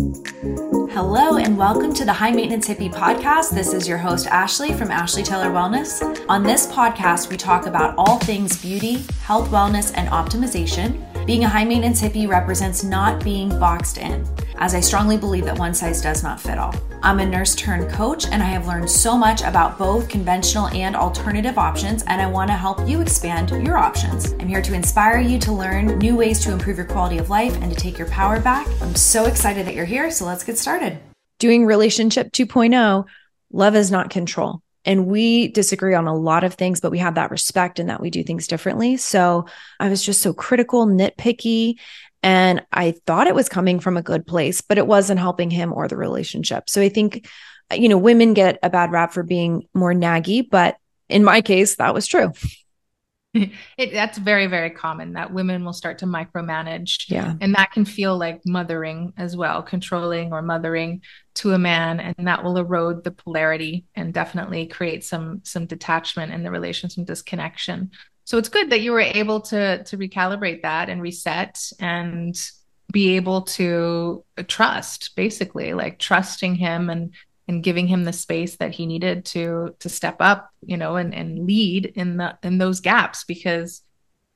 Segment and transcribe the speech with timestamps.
[0.00, 3.50] Hello, and welcome to the High Maintenance Hippie podcast.
[3.50, 6.24] This is your host, Ashley from Ashley Taylor Wellness.
[6.26, 11.04] On this podcast, we talk about all things beauty, health, wellness, and optimization.
[11.26, 14.26] Being a high maintenance hippie represents not being boxed in,
[14.60, 16.74] as I strongly believe that one size does not fit all.
[17.02, 20.94] I'm a nurse turned coach, and I have learned so much about both conventional and
[20.94, 24.34] alternative options, and I want to help you expand your options.
[24.34, 27.56] I'm here to inspire you to learn new ways to improve your quality of life
[27.62, 28.68] and to take your power back.
[28.82, 30.98] I'm so excited that you're here, so let's get started.
[31.38, 33.06] Doing relationship 2.0,
[33.50, 34.62] love is not control.
[34.84, 38.00] And we disagree on a lot of things, but we have that respect and that
[38.00, 38.96] we do things differently.
[38.96, 39.46] So
[39.78, 41.76] I was just so critical, nitpicky.
[42.22, 45.72] And I thought it was coming from a good place, but it wasn't helping him
[45.72, 46.68] or the relationship.
[46.68, 47.28] So I think,
[47.74, 50.76] you know, women get a bad rap for being more naggy, but
[51.08, 52.32] in my case, that was true.
[53.34, 57.84] it, that's very very common that women will start to micromanage yeah and that can
[57.84, 61.00] feel like mothering as well controlling or mothering
[61.32, 66.32] to a man and that will erode the polarity and definitely create some some detachment
[66.32, 67.92] in the relation some disconnection
[68.30, 72.40] so it's good that you were able to to recalibrate that and reset and
[72.92, 77.12] be able to trust basically like trusting him and
[77.48, 81.12] and giving him the space that he needed to to step up you know and
[81.12, 83.24] and lead in the in those gaps.
[83.24, 83.82] Because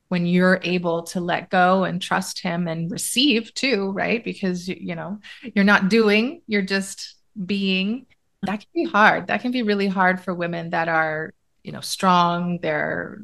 [0.08, 4.24] when you're able to let go and trust him and receive too right?
[4.24, 5.20] Because you know
[5.54, 7.14] you're not doing you're just
[7.46, 8.06] being.
[8.42, 9.28] That can be hard.
[9.28, 13.22] That can be really hard for women that are you know strong they're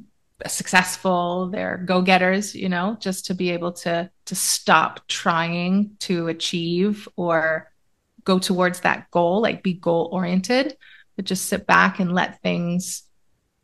[0.49, 7.09] successful they're go-getters you know just to be able to to stop trying to achieve
[7.17, 7.71] or
[8.25, 10.77] go towards that goal, like be goal oriented,
[11.17, 13.03] but just sit back and let things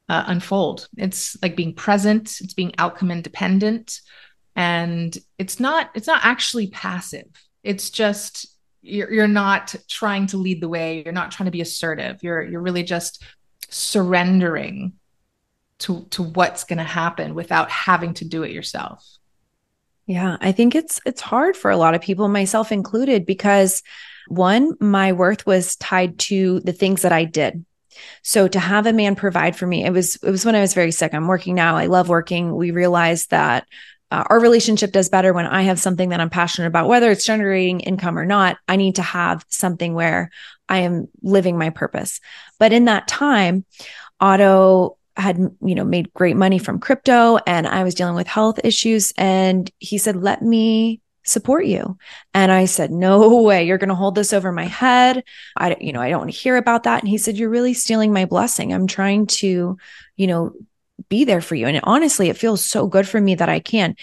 [0.09, 0.89] uh, unfold.
[0.97, 4.01] It's like being present, it's being outcome independent,
[4.55, 7.27] and it's not it's not actually passive.
[7.63, 8.47] It's just
[8.83, 11.03] you're, you're not trying to lead the way.
[11.05, 12.23] You're not trying to be assertive.
[12.23, 13.23] You're you're really just
[13.69, 14.93] surrendering
[15.81, 19.07] to to what's going to happen without having to do it yourself.
[20.07, 23.83] Yeah, I think it's it's hard for a lot of people, myself included, because
[24.29, 27.65] one, my worth was tied to the things that I did.
[28.23, 30.75] So to have a man provide for me, it was it was when I was
[30.75, 31.13] very sick.
[31.15, 31.77] I'm working now.
[31.77, 32.55] I love working.
[32.55, 33.67] We realized that
[34.11, 37.25] uh, our relationship does better when I have something that I'm passionate about, whether it's
[37.25, 38.59] generating income or not.
[38.69, 40.31] I need to have something where
[40.69, 42.21] I am living my purpose.
[42.59, 43.65] But in that time,
[44.21, 48.61] Otto had you know made great money from crypto and I was dealing with health
[48.65, 51.99] issues and he said let me support you.
[52.35, 55.25] And I said, no way, you're going to hold this over my head.
[55.57, 57.03] I, you know, I don't want to hear about that.
[57.03, 58.73] And he said, you're really stealing my blessing.
[58.73, 59.77] I'm trying to,
[60.17, 60.53] you know,
[61.09, 61.67] be there for you.
[61.67, 63.97] And honestly, it feels so good for me that I can.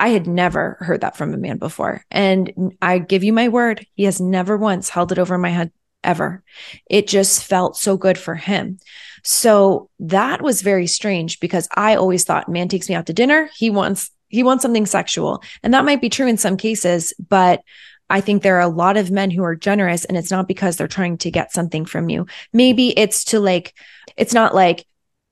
[0.00, 2.04] I had never heard that from a man before.
[2.10, 5.70] And I give you my word, he has never once held it over my head
[6.02, 6.42] ever.
[6.88, 8.78] It just felt so good for him.
[9.28, 13.50] So that was very strange because I always thought man takes me out to dinner.
[13.56, 15.42] He wants he wants something sexual.
[15.64, 17.62] And that might be true in some cases, but
[18.08, 20.76] I think there are a lot of men who are generous and it's not because
[20.76, 22.26] they're trying to get something from you.
[22.52, 23.74] Maybe it's to like,
[24.16, 24.86] it's not like,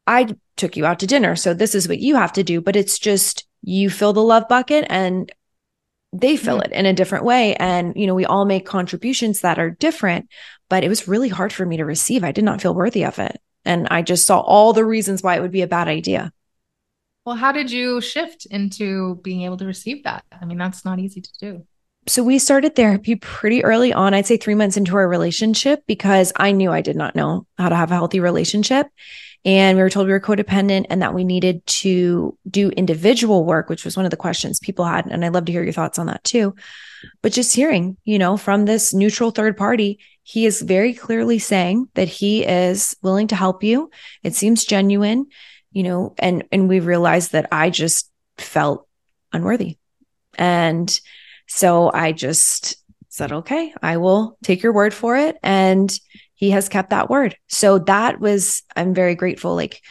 [0.08, 1.36] I took you out to dinner.
[1.36, 4.48] So this is what you have to do, but it's just you fill the love
[4.48, 5.30] bucket and
[6.12, 6.72] they fill mm-hmm.
[6.72, 7.54] it in a different way.
[7.56, 10.28] And, you know, we all make contributions that are different,
[10.68, 12.24] but it was really hard for me to receive.
[12.24, 13.40] I did not feel worthy of it.
[13.64, 16.32] And I just saw all the reasons why it would be a bad idea.
[17.24, 20.24] Well, how did you shift into being able to receive that?
[20.30, 21.66] I mean, that's not easy to do.
[22.06, 24.12] So we started therapy pretty early on.
[24.12, 27.70] I'd say three months into our relationship because I knew I did not know how
[27.70, 28.88] to have a healthy relationship.
[29.46, 33.70] And we were told we were codependent and that we needed to do individual work,
[33.70, 35.06] which was one of the questions people had.
[35.06, 36.54] And I'd love to hear your thoughts on that too.
[37.22, 41.88] But just hearing, you know, from this neutral third party, he is very clearly saying
[41.94, 43.90] that he is willing to help you.
[44.24, 45.26] It seems genuine
[45.74, 48.88] you know, and and we realized that I just felt
[49.32, 49.76] unworthy.
[50.38, 50.88] And
[51.46, 52.76] so I just
[53.08, 55.36] said, okay, I will take your word for it.
[55.42, 55.92] And
[56.34, 57.36] he has kept that word.
[57.48, 59.82] So that was, I'm very grateful, like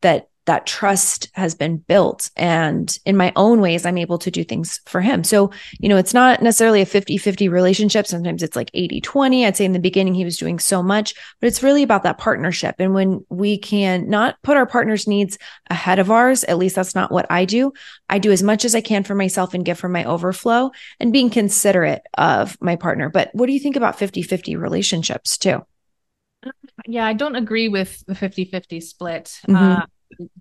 [0.00, 2.30] that that trust has been built.
[2.36, 5.24] And in my own ways, I'm able to do things for him.
[5.24, 8.06] So, you know, it's not necessarily a 50 50 relationship.
[8.06, 9.44] Sometimes it's like 80 20.
[9.44, 12.18] I'd say in the beginning, he was doing so much, but it's really about that
[12.18, 12.76] partnership.
[12.78, 15.36] And when we can not put our partner's needs
[15.68, 17.72] ahead of ours, at least that's not what I do.
[18.08, 20.70] I do as much as I can for myself and give from my overflow
[21.00, 23.10] and being considerate of my partner.
[23.10, 25.66] But what do you think about 50 50 relationships too?
[26.86, 29.40] Yeah, I don't agree with the 50 50 split.
[29.48, 29.56] Mm-hmm.
[29.56, 29.86] Uh,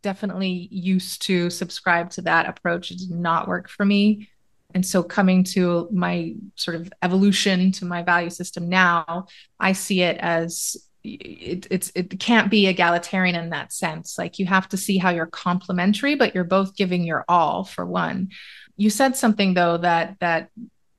[0.02, 2.92] definitely used to subscribe to that approach.
[2.92, 4.30] It did not work for me.
[4.74, 9.28] And so coming to my sort of evolution to my value system now,
[9.60, 14.18] I see it as it, it's it can't be egalitarian in that sense.
[14.18, 17.86] Like you have to see how you're complementary, but you're both giving your all for
[17.86, 18.30] one.
[18.76, 20.50] You said something though that that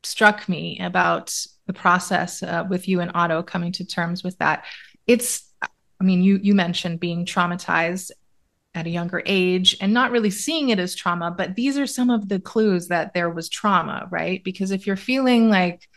[0.03, 1.35] struck me about
[1.67, 4.65] the process uh, with you and Otto coming to terms with that.
[5.07, 8.13] It's, I mean, you you mentioned being traumatized
[8.77, 12.11] at a younger age and not really seeing it as trauma, but these are some
[12.11, 14.45] of the clues that there was trauma, right?
[14.45, 15.89] Because if you're feeling like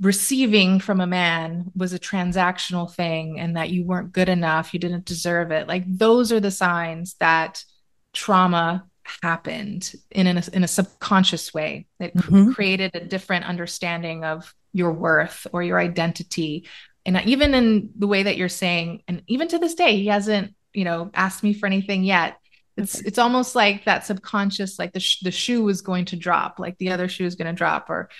[0.00, 4.78] receiving from a man was a transactional thing and that you weren't good enough, you
[4.78, 7.64] didn't deserve it, like those are the signs that
[8.12, 8.84] trauma
[9.22, 11.86] happened in a, in a subconscious way.
[11.98, 12.52] It mm-hmm.
[12.52, 16.68] created a different understanding of your worth or your identity.
[17.04, 20.54] And even in the way that you're saying, and even to this day, he hasn't,
[20.74, 22.36] you know, asked me for anything yet.
[22.76, 23.06] It's okay.
[23.06, 26.76] it's almost like that subconscious, like the sh- the shoe is going to drop, like
[26.78, 28.10] the other shoe is going to drop, or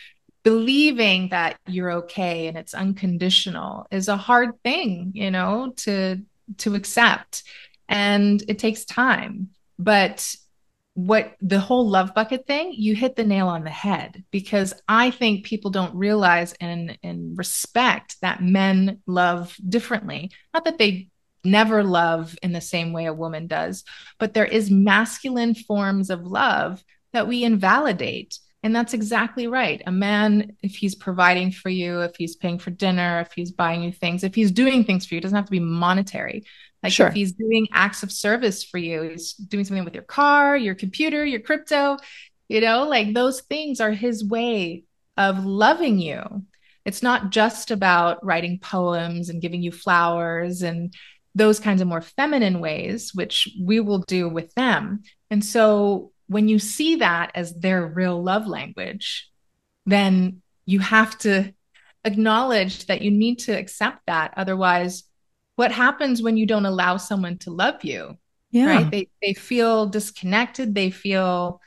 [0.45, 6.19] believing that you're okay and it's unconditional is a hard thing, you know, to
[6.59, 7.43] to accept,
[7.89, 9.49] and it takes time.
[9.79, 10.35] But
[10.95, 15.11] what the whole love bucket thing, you hit the nail on the head because I
[15.11, 20.31] think people don't realize and and respect that men love differently.
[20.53, 21.09] Not that they
[21.45, 23.85] never love in the same way a woman does,
[24.19, 26.83] but there is masculine forms of love
[27.13, 28.39] that we invalidate.
[28.63, 29.83] And that's exactly right.
[29.87, 33.83] A man, if he's providing for you, if he's paying for dinner, if he's buying
[33.83, 36.45] you things, if he's doing things for you, doesn't have to be monetary.
[36.83, 37.09] Like sure.
[37.09, 40.75] if he's doing acts of service for you, he's doing something with your car, your
[40.75, 41.99] computer, your crypto,
[42.49, 44.85] you know, like those things are his way
[45.17, 46.45] of loving you.
[46.85, 50.95] It's not just about writing poems and giving you flowers and
[51.35, 55.03] those kinds of more feminine ways, which we will do with them.
[55.31, 59.29] And so when you see that as their real love language,
[59.87, 61.53] then you have to
[62.05, 64.35] acknowledge that you need to accept that.
[64.37, 65.05] Otherwise,
[65.57, 68.17] what happens when you don't allow someone to love you
[68.55, 68.67] yeah.
[68.67, 68.91] right?
[68.91, 70.77] They they feel disconnected.
[70.77, 71.61] They feel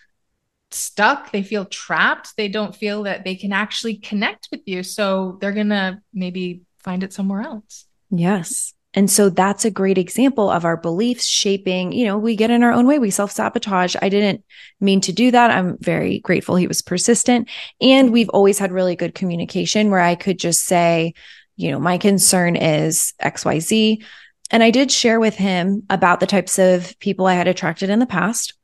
[0.71, 1.31] stuck.
[1.33, 2.35] They feel trapped.
[2.37, 4.83] They don't feel that they can actually connect with you.
[4.83, 7.85] So they're going to maybe find it somewhere else.
[8.09, 12.49] Yes and so that's a great example of our beliefs shaping, you know, we get
[12.49, 13.95] in our own way, we self sabotage.
[14.01, 14.43] I didn't
[14.79, 15.51] mean to do that.
[15.51, 17.49] I'm very grateful he was persistent.
[17.81, 21.13] And we've always had really good communication where I could just say,
[21.57, 24.03] you know, my concern is XYZ.
[24.49, 27.99] And I did share with him about the types of people I had attracted in
[27.99, 28.56] the past.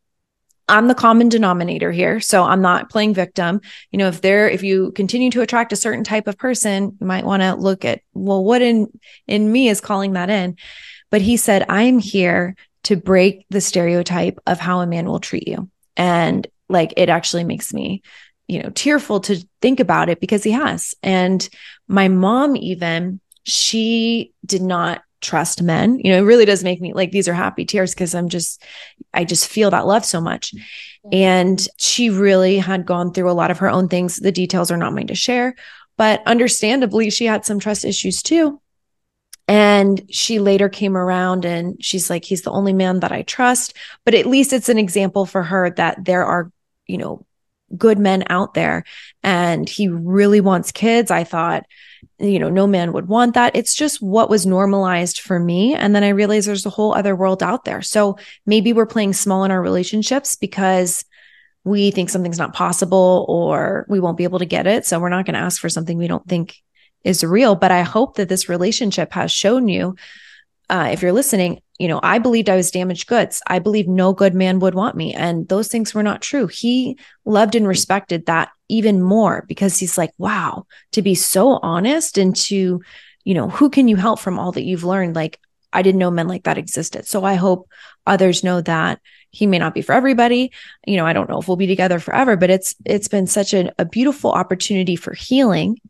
[0.68, 2.20] I'm the common denominator here.
[2.20, 3.62] So I'm not playing victim.
[3.92, 7.08] You know, if there, if you continue to attract a certain type of person, you
[7.08, 8.88] might want to look at, well, what in,
[9.28, 10.58] in me is calling that in?
[11.10, 15.48] But he said, I'm here to break the stereotype of how a man will treat
[15.48, 15.70] you.
[15.98, 18.02] And like, it actually makes me
[18.48, 20.96] you know, tearful to think about it because he has.
[21.02, 21.48] And
[21.88, 26.00] my mom, even, she did not trust men.
[26.00, 28.62] You know, it really does make me like these are happy tears because I'm just,
[29.14, 30.54] I just feel that love so much.
[30.54, 31.10] Mm-hmm.
[31.14, 34.18] And she really had gone through a lot of her own things.
[34.18, 35.56] The details are not mine to share,
[35.98, 38.60] but understandably, she had some trust issues too.
[39.48, 43.76] And she later came around and she's like, he's the only man that I trust.
[44.06, 46.52] But at least it's an example for her that there are,
[46.88, 47.26] you know,
[47.76, 48.84] good men out there
[49.22, 51.12] and he really wants kids.
[51.12, 51.66] I thought,
[52.20, 53.56] you know, no man would want that.
[53.56, 55.74] It's just what was normalized for me.
[55.74, 57.82] And then I realized there's a whole other world out there.
[57.82, 61.04] So maybe we're playing small in our relationships because
[61.64, 64.86] we think something's not possible or we won't be able to get it.
[64.86, 66.56] So we're not going to ask for something we don't think
[67.04, 67.56] is real.
[67.56, 69.96] But I hope that this relationship has shown you,
[70.70, 73.42] uh, if you're listening, you know, I believed I was damaged goods.
[73.48, 75.14] I believed no good man would want me.
[75.14, 76.48] And those things were not true.
[76.48, 82.18] He loved and respected that even more because he's like, wow, to be so honest
[82.18, 82.82] and to,
[83.24, 85.16] you know, who can you help from all that you've learned?
[85.16, 85.40] Like,
[85.74, 87.08] I didn't know men like that existed.
[87.08, 87.68] So I hope
[88.06, 89.02] others know that
[89.32, 90.52] he may not be for everybody.
[90.86, 93.54] You know, I don't know if we'll be together forever, but it's it's been such
[93.54, 95.82] a, a beautiful opportunity for healing.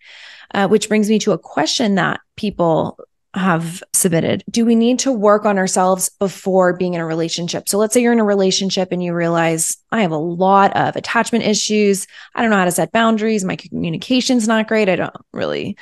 [0.54, 3.00] Uh, which brings me to a question that people
[3.36, 4.44] have submitted.
[4.50, 7.68] Do we need to work on ourselves before being in a relationship?
[7.68, 10.96] So let's say you're in a relationship and you realize I have a lot of
[10.96, 12.06] attachment issues.
[12.36, 13.44] I don't know how to set boundaries.
[13.44, 14.88] My communication's not great.
[14.88, 15.78] I don't really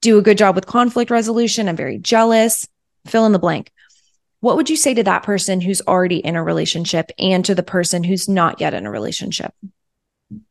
[0.00, 1.68] do a good job with conflict resolution.
[1.68, 2.66] I'm very jealous.
[3.06, 3.70] Fill in the blank.
[4.40, 7.62] What would you say to that person who's already in a relationship and to the
[7.62, 9.52] person who's not yet in a relationship?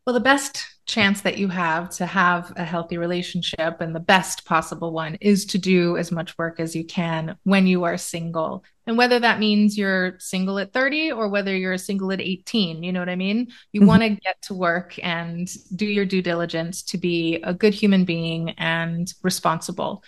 [0.06, 4.46] Well, the best chance that you have to have a healthy relationship and the best
[4.46, 8.64] possible one is to do as much work as you can when you are single.
[8.88, 12.94] And whether that means you're single at 30 or whether you're single at 18, you
[12.94, 13.50] know what I mean?
[13.74, 13.88] You mm-hmm.
[13.88, 18.06] want to get to work and do your due diligence to be a good human
[18.06, 20.06] being and responsible.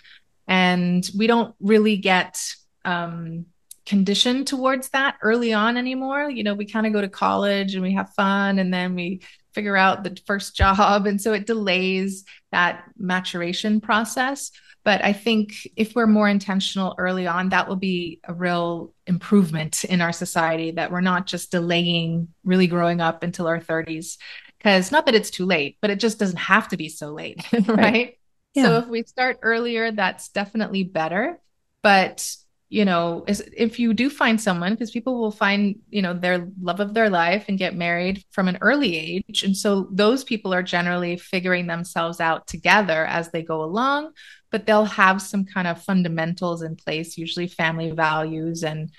[0.48, 2.42] And we don't really get
[2.86, 3.44] um,
[3.84, 6.30] conditioned towards that early on anymore.
[6.30, 9.20] You know, we kind of go to college and we have fun and then we
[9.54, 11.06] figure out the first job.
[11.06, 14.50] And so it delays that maturation process.
[14.82, 19.84] But I think if we're more intentional early on, that will be a real improvement
[19.84, 24.16] in our society that we're not just delaying really growing up until our 30s.
[24.56, 27.46] Because not that it's too late, but it just doesn't have to be so late,
[27.52, 27.68] right?
[27.68, 28.18] right?
[28.54, 28.64] Yeah.
[28.64, 31.40] So if we start earlier, that's definitely better.
[31.82, 32.34] But
[32.70, 36.80] you know if you do find someone because people will find you know their love
[36.80, 39.42] of their life and get married from an early age.
[39.42, 44.12] And so those people are generally figuring themselves out together as they go along
[44.50, 48.90] but they'll have some kind of fundamentals in place usually family values and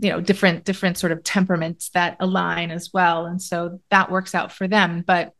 [0.00, 3.26] you know different different sort of temperaments that align as well.
[3.26, 5.04] And so that works out for them.
[5.06, 5.32] But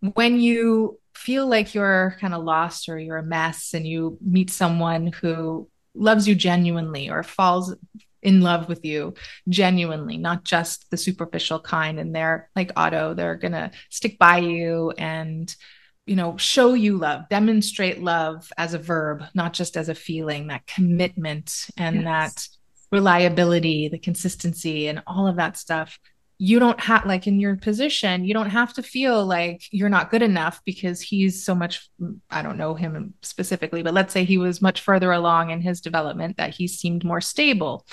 [0.00, 4.50] when you feel like you're kind of lost or you're a mess and you meet
[4.50, 7.74] someone who loves you genuinely or falls
[8.22, 9.14] in love with you
[9.48, 11.98] genuinely, not just the superficial kind.
[11.98, 15.54] And they're like Otto, they're going to stick by you and,
[16.06, 20.48] you know, show you love, demonstrate love as a verb, not just as a feeling,
[20.48, 22.04] that commitment and yes.
[22.04, 22.48] that
[22.92, 25.98] reliability, the consistency, and all of that stuff
[26.42, 30.10] you don't have like in your position you don't have to feel like you're not
[30.10, 31.90] good enough because he's so much
[32.30, 35.82] i don't know him specifically but let's say he was much further along in his
[35.82, 37.86] development that he seemed more stable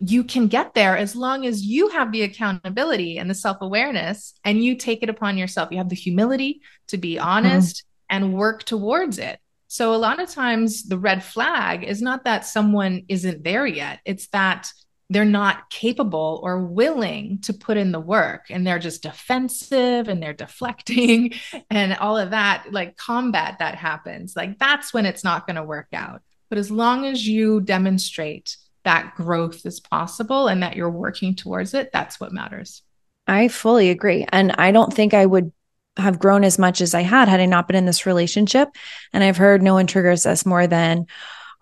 [0.00, 4.62] you can get there as long as you have the accountability and the self-awareness and
[4.62, 7.28] you take it upon yourself you have the humility to be mm-hmm.
[7.28, 8.16] honest mm-hmm.
[8.24, 12.44] and work towards it so a lot of times the red flag is not that
[12.44, 14.68] someone isn't there yet it's that
[15.10, 20.22] they're not capable or willing to put in the work and they're just defensive and
[20.22, 21.34] they're deflecting
[21.70, 25.64] and all of that like combat that happens like that's when it's not going to
[25.64, 26.22] work out.
[26.48, 31.74] But as long as you demonstrate that growth is possible and that you're working towards
[31.74, 32.82] it that's what matters.
[33.26, 35.52] I fully agree and i don't think i would
[35.96, 38.68] have grown as much as i had had i not been in this relationship
[39.14, 41.06] and i've heard no one triggers us more than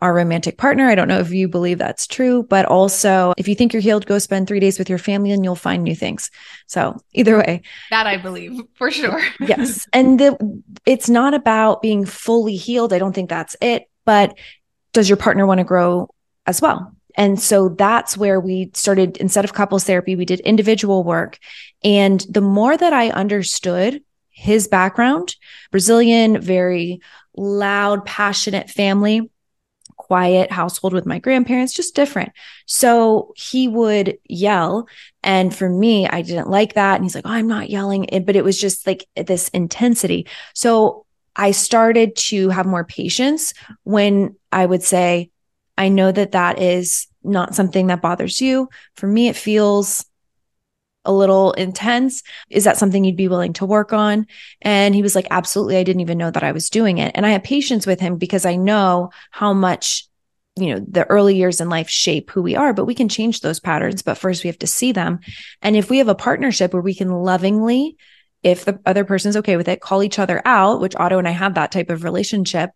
[0.02, 0.88] our romantic partner.
[0.88, 4.04] I don't know if you believe that's true, but also if you think you're healed,
[4.04, 6.28] go spend three days with your family and you'll find new things.
[6.66, 9.22] So either way, that I believe for sure.
[9.40, 9.86] yes.
[9.92, 12.92] And the, it's not about being fully healed.
[12.92, 14.36] I don't think that's it, but
[14.92, 16.08] does your partner want to grow
[16.46, 16.92] as well?
[17.16, 21.38] And so that's where we started, instead of couples therapy, we did individual work.
[21.84, 25.36] And the more that I understood his background,
[25.70, 27.00] Brazilian, very
[27.36, 29.30] loud, passionate family,
[29.96, 32.32] quiet household with my grandparents, just different.
[32.66, 34.88] So he would yell.
[35.22, 36.96] And for me, I didn't like that.
[36.96, 38.06] And he's like, oh, I'm not yelling.
[38.24, 40.26] But it was just like this intensity.
[40.54, 41.06] So
[41.36, 45.30] I started to have more patience when I would say,
[45.78, 48.68] I know that that is not something that bothers you.
[48.96, 50.04] For me, it feels
[51.04, 52.22] a little intense.
[52.50, 54.26] Is that something you'd be willing to work on?
[54.60, 55.76] And he was like, absolutely.
[55.76, 57.12] I didn't even know that I was doing it.
[57.14, 60.06] And I have patience with him because I know how much,
[60.56, 63.40] you know, the early years in life shape who we are, but we can change
[63.40, 64.02] those patterns.
[64.02, 65.20] But first we have to see them.
[65.60, 67.96] And if we have a partnership where we can lovingly,
[68.42, 71.32] if the other person's okay with it, call each other out, which Otto and I
[71.32, 72.70] have that type of relationship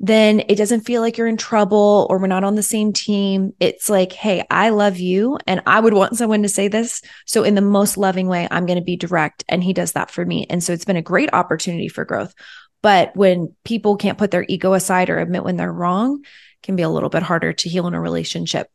[0.00, 3.52] then it doesn't feel like you're in trouble or we're not on the same team.
[3.58, 7.02] It's like, hey, I love you and I would want someone to say this.
[7.26, 9.44] So, in the most loving way, I'm going to be direct.
[9.48, 10.46] And he does that for me.
[10.48, 12.32] And so, it's been a great opportunity for growth.
[12.80, 16.24] But when people can't put their ego aside or admit when they're wrong,
[16.62, 18.70] can be a little bit harder to heal in a relationship.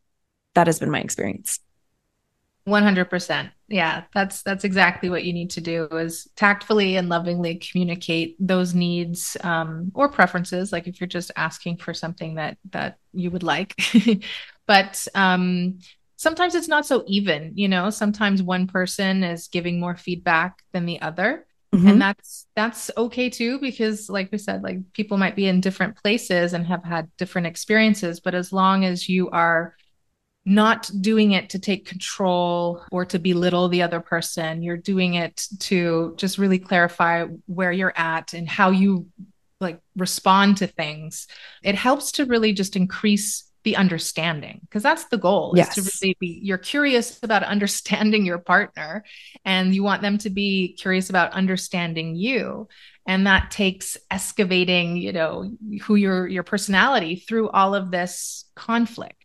[0.54, 1.58] That has been my experience.
[2.66, 8.36] 100% yeah that's that's exactly what you need to do is tactfully and lovingly communicate
[8.38, 13.30] those needs um, or preferences like if you're just asking for something that that you
[13.30, 13.74] would like.
[14.66, 15.80] But um,
[16.16, 17.90] sometimes it's not so even you know?
[17.90, 21.46] Sometimes one person is giving more feedback than the other.
[21.74, 21.88] Mm-hmm.
[21.88, 25.96] and that's that's okay too because like we said like people might be in different
[25.96, 29.74] places and have had different experiences but as long as you are
[30.44, 34.62] not doing it to take control or to belittle the other person.
[34.62, 39.06] You're doing it to just really clarify where you're at and how you
[39.60, 41.26] like respond to things.
[41.62, 45.76] It helps to really just increase the understanding because that's the goal yes.
[45.78, 49.02] is to really be you're curious about understanding your partner
[49.44, 52.68] and you want them to be curious about understanding you
[53.06, 55.50] and that takes excavating you know
[55.82, 59.23] who your your personality through all of this conflict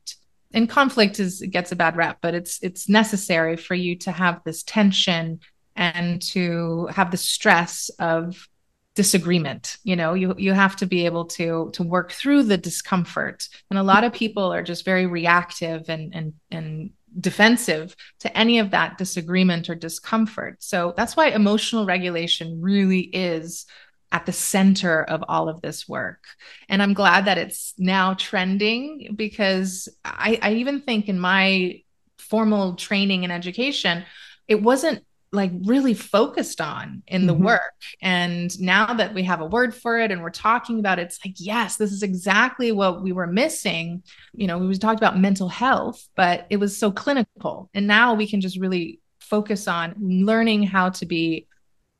[0.53, 4.41] and conflict is gets a bad rap, but it's it's necessary for you to have
[4.43, 5.39] this tension
[5.75, 8.47] and to have the stress of
[8.95, 13.47] disagreement you know you you have to be able to to work through the discomfort
[13.69, 16.89] and a lot of people are just very reactive and and and
[17.19, 20.57] defensive to any of that disagreement or discomfort.
[20.59, 23.65] So that's why emotional regulation really is
[24.11, 26.23] at the center of all of this work.
[26.67, 31.83] And I'm glad that it's now trending because I, I even think in my
[32.17, 34.03] formal training and education,
[34.47, 37.45] it wasn't like really focused on in the mm-hmm.
[37.45, 37.73] work.
[38.01, 41.23] And now that we have a word for it and we're talking about it, it's
[41.23, 44.01] like, yes, this is exactly what we were missing.
[44.33, 47.69] You know, we talked about mental health, but it was so clinical.
[47.75, 51.45] And now we can just really focus on learning how to be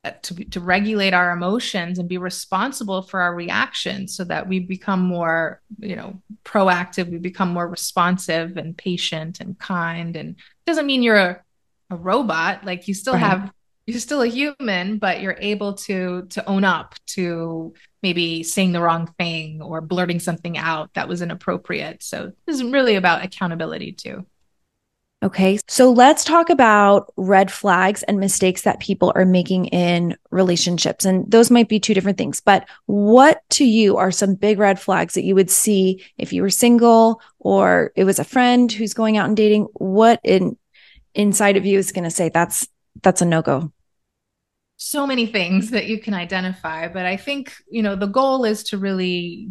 [0.06, 4.58] Uh, to, to regulate our emotions and be responsible for our reactions so that we
[4.58, 10.16] become more you know proactive we become more responsive and patient and kind.
[10.16, 11.44] And doesn't mean you're a
[11.90, 13.20] a robot like you still right.
[13.24, 13.52] have
[13.88, 18.82] you're still a human but you're able to to own up to maybe saying the
[18.82, 22.02] wrong thing or blurting something out that was inappropriate.
[22.04, 24.26] So this is really about accountability too
[25.22, 31.04] Okay, so let's talk about red flags and mistakes that people are making in relationships.
[31.04, 34.80] And those might be two different things, but what to you are some big red
[34.80, 38.94] flags that you would see if you were single or it was a friend who's
[38.94, 39.64] going out and dating?
[39.74, 40.58] What in
[41.14, 42.68] inside of you is going to say that's
[43.02, 43.72] that's a no-go
[44.78, 48.64] so many things that you can identify but i think you know the goal is
[48.64, 49.50] to really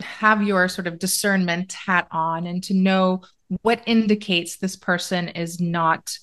[0.00, 3.22] have your sort of discernment hat on and to know
[3.62, 6.16] what indicates this person is not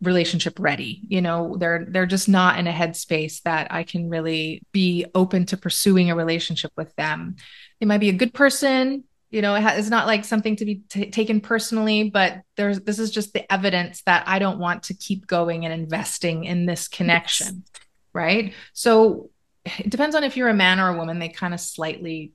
[0.00, 1.02] relationship ready?
[1.08, 5.46] You know they're they're just not in a headspace that i can really be open
[5.46, 7.36] to pursuing a relationship with them.
[7.80, 11.10] They might be a good person you know it's not like something to be t-
[11.10, 15.26] taken personally but there's this is just the evidence that i don't want to keep
[15.26, 17.82] going and investing in this connection yes.
[18.12, 18.54] right?
[18.72, 19.30] So
[19.64, 22.32] it depends on if you're a man or a woman they kind of slightly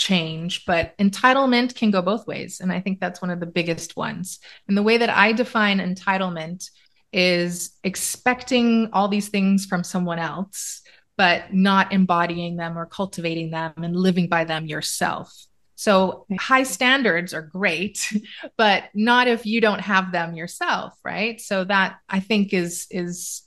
[0.00, 3.96] change but entitlement can go both ways and i think that's one of the biggest
[3.96, 6.70] ones and the way that i define entitlement
[7.12, 10.80] is expecting all these things from someone else
[11.18, 15.46] but not embodying them or cultivating them and living by them yourself
[15.80, 18.12] so high standards are great,
[18.58, 21.40] but not if you don't have them yourself, right?
[21.40, 23.40] So that I think is is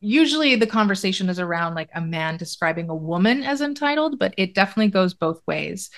[0.00, 4.54] usually the conversation is around like a man describing a woman as entitled, but it
[4.54, 5.90] definitely goes both ways.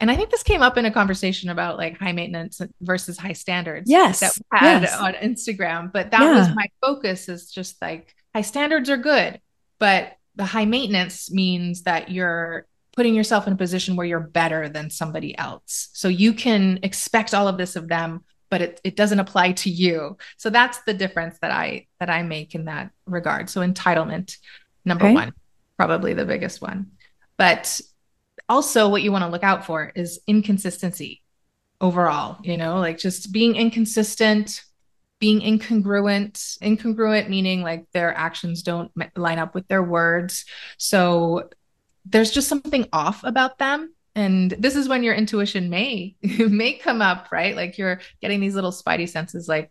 [0.00, 3.32] And I think this came up in a conversation about like high maintenance versus high
[3.32, 3.90] standards.
[3.90, 4.20] Yes.
[4.20, 4.96] That we had yes.
[4.96, 5.92] on Instagram.
[5.92, 6.38] But that yeah.
[6.38, 9.40] was my focus is just like high standards are good,
[9.78, 14.68] but the high maintenance means that you're putting yourself in a position where you're better
[14.68, 15.88] than somebody else.
[15.92, 19.70] So you can expect all of this of them, but it, it doesn't apply to
[19.70, 20.16] you.
[20.36, 23.50] So that's the difference that I that I make in that regard.
[23.50, 24.36] So entitlement,
[24.84, 25.14] number okay.
[25.14, 25.32] one,
[25.76, 26.92] probably the biggest one.
[27.36, 27.80] But
[28.48, 31.22] also what you want to look out for is inconsistency
[31.80, 34.62] overall, you know, like just being inconsistent,
[35.20, 40.44] being incongruent incongruent meaning like their actions don't line up with their words
[40.76, 41.48] so
[42.06, 47.00] there's just something off about them and this is when your intuition may may come
[47.00, 47.54] up right?
[47.54, 49.70] Like you're getting these little spidey senses like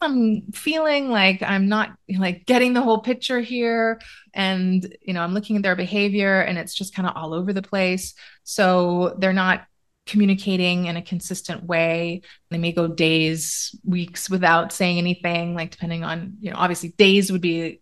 [0.00, 4.00] i'm feeling like i'm not like getting the whole picture here.
[4.34, 7.52] And you know i'm looking at their behavior and it's just kind of all over
[7.52, 8.14] the place.
[8.42, 9.64] So they're not
[10.06, 12.22] communicating in a consistent way.
[12.50, 17.30] They may go days weeks without saying anything like depending on you know obviously days
[17.30, 17.80] would be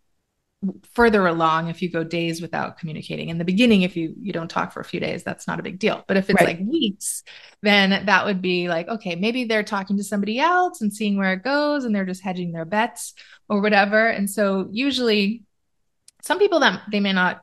[0.93, 3.31] further along if you go days without communicating.
[3.31, 5.63] In the beginning if you you don't talk for a few days that's not a
[5.63, 6.05] big deal.
[6.07, 6.59] But if it's right.
[6.59, 7.23] like weeks
[7.63, 11.33] then that would be like okay maybe they're talking to somebody else and seeing where
[11.33, 13.15] it goes and they're just hedging their bets
[13.49, 14.09] or whatever.
[14.09, 15.45] And so usually
[16.23, 17.43] some people that they may not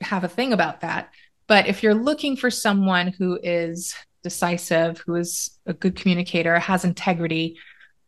[0.00, 1.10] have a thing about that
[1.46, 6.84] but if you're looking for someone who is decisive who is a good communicator has
[6.84, 7.58] integrity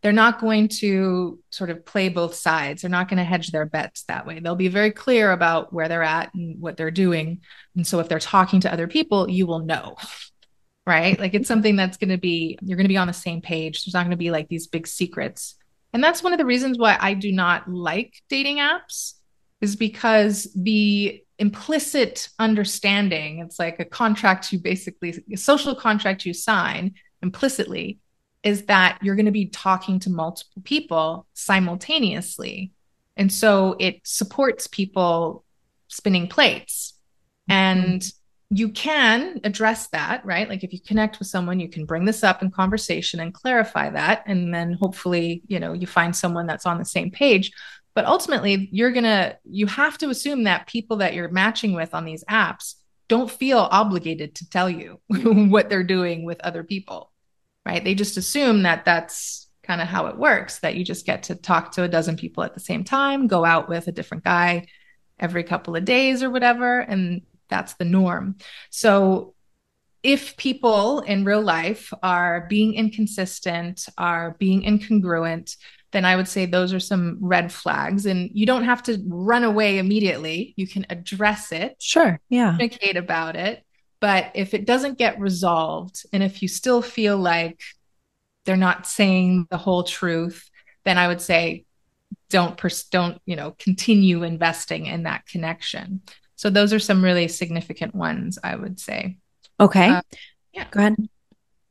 [0.07, 2.83] they're not going to sort of play both sides.
[2.83, 4.38] They're not going to hedge their bets that way.
[4.38, 7.40] They'll be very clear about where they're at and what they're doing.
[7.75, 9.97] And so if they're talking to other people, you will know.
[10.87, 11.19] Right?
[11.19, 13.85] Like it's something that's going to be, you're going to be on the same page.
[13.85, 15.57] There's not going to be like these big secrets.
[15.92, 19.14] And that's one of the reasons why I do not like dating apps
[19.61, 26.33] is because the implicit understanding, it's like a contract you basically, a social contract you
[26.33, 27.99] sign implicitly
[28.46, 32.70] is that you're going to be talking to multiple people simultaneously.
[33.16, 35.44] And so it supports people
[35.88, 36.94] spinning plates,
[37.50, 37.59] mm-hmm.
[37.59, 38.12] And
[38.50, 40.48] you can address that, right?
[40.48, 43.90] Like if you connect with someone, you can bring this up in conversation and clarify
[43.90, 44.22] that.
[44.26, 47.50] And then hopefully, you know, you find someone that's on the same page.
[47.94, 51.94] But ultimately, you're going to, you have to assume that people that you're matching with
[51.94, 52.74] on these apps
[53.09, 57.11] don't feel obligated to tell you what they're doing with other people,
[57.66, 57.85] right?
[57.85, 61.35] They just assume that that's kind of how it works, that you just get to
[61.35, 64.66] talk to a dozen people at the same time, go out with a different guy
[65.18, 66.79] every couple of days or whatever.
[66.79, 68.37] And that's the norm.
[68.70, 69.35] So
[70.02, 75.57] if people in real life are being inconsistent, are being incongruent,
[75.90, 78.07] then I would say those are some red flags.
[78.07, 80.55] And you don't have to run away immediately.
[80.57, 81.76] You can address it.
[81.81, 82.20] Sure.
[82.29, 82.52] Yeah.
[82.52, 83.64] Communicate about it.
[84.00, 87.61] But if it doesn't get resolved, and if you still feel like
[88.44, 90.50] they're not saying the whole truth,
[90.85, 91.64] then I would say
[92.30, 96.02] don't pers- don't you know continue investing in that connection.
[96.37, 99.16] So those are some really significant ones, I would say.
[99.59, 99.88] Okay.
[99.88, 100.02] Uh,
[100.52, 100.66] yeah.
[100.70, 100.96] Go ahead.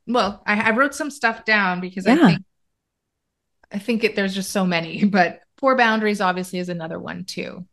[0.08, 2.14] Well, I, I, wrote some stuff down because yeah.
[2.14, 2.44] I think
[3.72, 7.66] I think it, there's just so many, but poor boundaries obviously is another one too.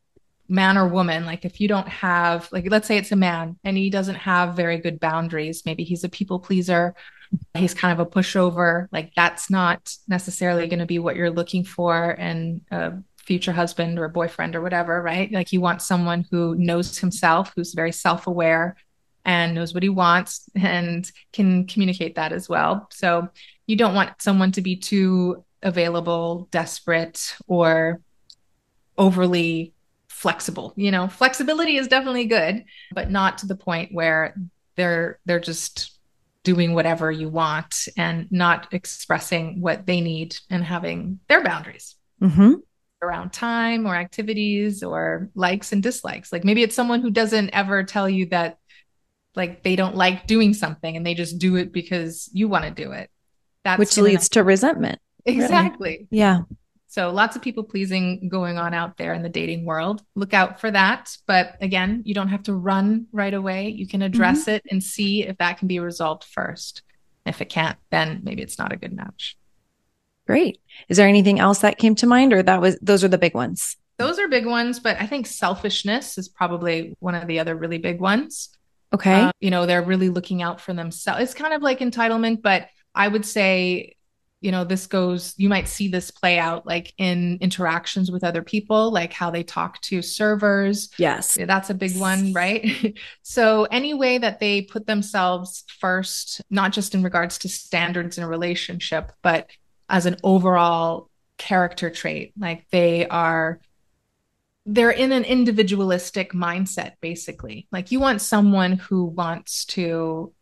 [0.47, 3.77] Man or woman, like if you don't have, like, let's say it's a man and
[3.77, 6.95] he doesn't have very good boundaries, maybe he's a people pleaser,
[7.53, 11.63] he's kind of a pushover, like that's not necessarily going to be what you're looking
[11.63, 15.31] for in a future husband or boyfriend or whatever, right?
[15.31, 18.75] Like you want someone who knows himself, who's very self aware
[19.25, 22.87] and knows what he wants and can communicate that as well.
[22.91, 23.29] So
[23.65, 28.01] you don't want someone to be too available, desperate, or
[28.97, 29.73] overly
[30.23, 30.73] flexible.
[30.77, 34.33] You know, flexibility is definitely good, but not to the point where
[34.77, 35.99] they're they're just
[36.43, 42.53] doing whatever you want and not expressing what they need and having their boundaries mm-hmm.
[43.01, 46.31] around time or activities or likes and dislikes.
[46.31, 48.57] Like maybe it's someone who doesn't ever tell you that
[49.35, 52.71] like they don't like doing something and they just do it because you want to
[52.71, 53.09] do it.
[53.65, 54.99] That's which leads to resentment.
[55.25, 55.89] Exactly.
[55.89, 56.07] Really.
[56.11, 56.39] Yeah.
[56.93, 60.03] So lots of people pleasing going on out there in the dating world.
[60.13, 61.17] Look out for that.
[61.25, 63.69] But again, you don't have to run right away.
[63.69, 64.51] You can address mm-hmm.
[64.51, 66.83] it and see if that can be resolved first.
[67.25, 69.35] If it can't, then maybe it's not a good match.
[70.27, 70.61] Great.
[70.87, 73.33] Is there anything else that came to mind or that was those are the big
[73.33, 73.75] ones?
[73.97, 77.79] Those are big ones, but I think selfishness is probably one of the other really
[77.79, 78.49] big ones.
[78.93, 79.19] Okay.
[79.19, 81.23] Uh, you know, they're really looking out for themselves.
[81.23, 83.95] It's kind of like entitlement, but I would say
[84.43, 88.41] you know this goes you might see this play out like in interactions with other
[88.41, 90.89] people like how they talk to servers.
[90.97, 91.37] Yes.
[91.39, 92.97] That's a big one right?
[93.23, 98.23] So any way that they put themselves first not just in regards to standards in
[98.23, 99.49] a relationship but
[99.89, 103.59] as an overall character trait like they are
[104.65, 107.67] they're in an individualistic mindset basically.
[107.71, 110.33] Like you want someone who wants to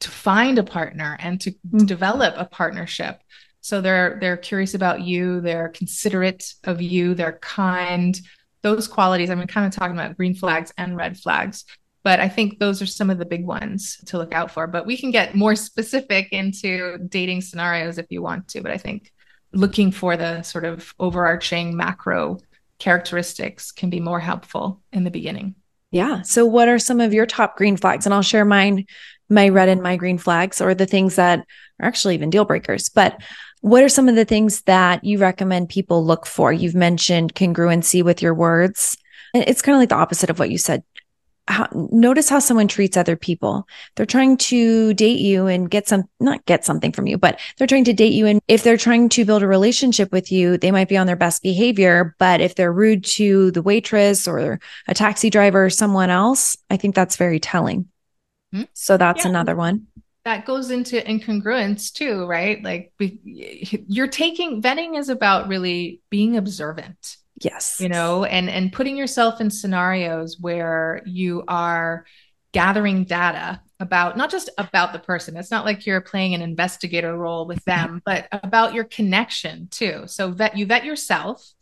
[0.00, 1.86] to find a partner and to mm-hmm.
[1.86, 3.20] develop a partnership.
[3.60, 8.18] So they're they're curious about you they're considerate of you they're kind.
[8.62, 11.64] Those qualities i'm mean, kind of talking about green flags and red flags
[12.02, 14.66] but i think those are some of the big ones to look out for.
[14.66, 18.78] But we can get more specific into dating scenarios if you want to but i
[18.78, 19.12] think
[19.52, 22.38] looking for the sort of overarching macro
[22.78, 25.54] characteristics can be more helpful in the beginning.
[25.90, 26.22] Yeah.
[26.22, 28.04] So what are some of your top green flags?
[28.04, 28.86] And i'll share mine
[29.28, 31.40] my red and my green flags or the things that
[31.80, 33.20] are actually even deal breakers but
[33.64, 36.52] what are some of the things that you recommend people look for?
[36.52, 38.94] You've mentioned congruency with your words.
[39.32, 40.82] It's kind of like the opposite of what you said.
[41.48, 43.66] How, notice how someone treats other people.
[43.96, 47.66] They're trying to date you and get some, not get something from you, but they're
[47.66, 48.26] trying to date you.
[48.26, 51.16] And if they're trying to build a relationship with you, they might be on their
[51.16, 52.14] best behavior.
[52.18, 56.76] But if they're rude to the waitress or a taxi driver or someone else, I
[56.76, 57.88] think that's very telling.
[58.54, 58.62] Hmm?
[58.72, 59.30] So that's yeah.
[59.30, 59.88] another one
[60.24, 62.62] that goes into incongruence too, right?
[62.62, 67.16] Like you're taking vetting is about really being observant.
[67.42, 67.80] Yes.
[67.80, 72.06] You know, and and putting yourself in scenarios where you are
[72.52, 75.36] gathering data about not just about the person.
[75.36, 80.04] It's not like you're playing an investigator role with them, but about your connection too.
[80.06, 81.52] So vet you vet yourself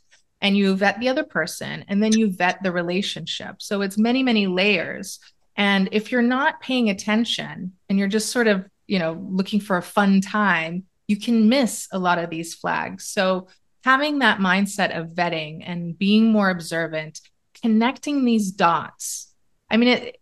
[0.41, 3.61] and you vet the other person and then you vet the relationship.
[3.61, 5.19] So it's many many layers
[5.57, 9.77] and if you're not paying attention and you're just sort of, you know, looking for
[9.77, 13.07] a fun time, you can miss a lot of these flags.
[13.07, 13.49] So
[13.85, 17.21] having that mindset of vetting and being more observant,
[17.61, 19.33] connecting these dots.
[19.71, 20.17] I mean, it,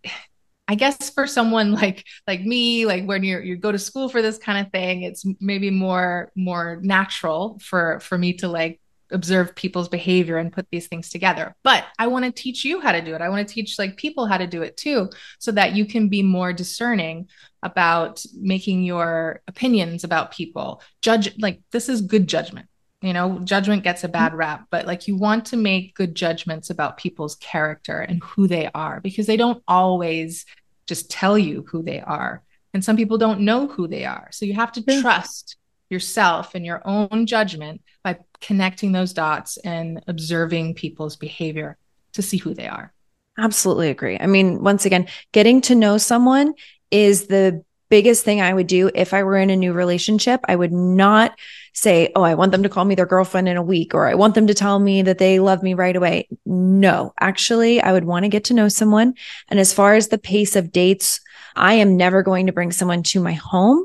[0.66, 4.22] I guess for someone like like me, like when you you go to school for
[4.22, 8.80] this kind of thing, it's maybe more more natural for for me to like
[9.12, 11.54] observe people's behavior and put these things together.
[11.62, 13.20] But I want to teach you how to do it.
[13.20, 16.08] I want to teach like people how to do it too, so that you can
[16.08, 17.28] be more discerning
[17.62, 20.82] about making your opinions about people.
[21.02, 22.66] Judge, like, this is good judgment.
[23.02, 24.12] You know, judgment gets a mm-hmm.
[24.12, 28.46] bad rap, but like you want to make good judgments about people's character and who
[28.46, 30.44] they are because they don't always
[30.86, 32.42] just tell you who they are.
[32.74, 34.28] And some people don't know who they are.
[34.32, 35.56] So you have to trust
[35.90, 41.76] yourself and your own judgment by connecting those dots and observing people's behavior
[42.12, 42.92] to see who they are.
[43.38, 44.18] Absolutely agree.
[44.18, 46.54] I mean, once again, getting to know someone
[46.90, 50.40] is the biggest thing I would do if I were in a new relationship.
[50.46, 51.36] I would not
[51.74, 54.14] say, Oh, I want them to call me their girlfriend in a week, or I
[54.14, 56.28] want them to tell me that they love me right away.
[56.46, 59.14] No, actually, I would want to get to know someone.
[59.48, 61.20] And as far as the pace of dates,
[61.56, 63.84] I am never going to bring someone to my home.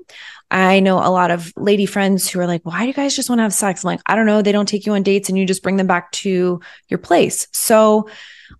[0.55, 3.27] I know a lot of lady friends who are like, why do you guys just
[3.27, 3.83] want to have sex?
[3.83, 4.41] I'm like, I don't know.
[4.41, 7.47] They don't take you on dates and you just bring them back to your place.
[7.51, 8.07] So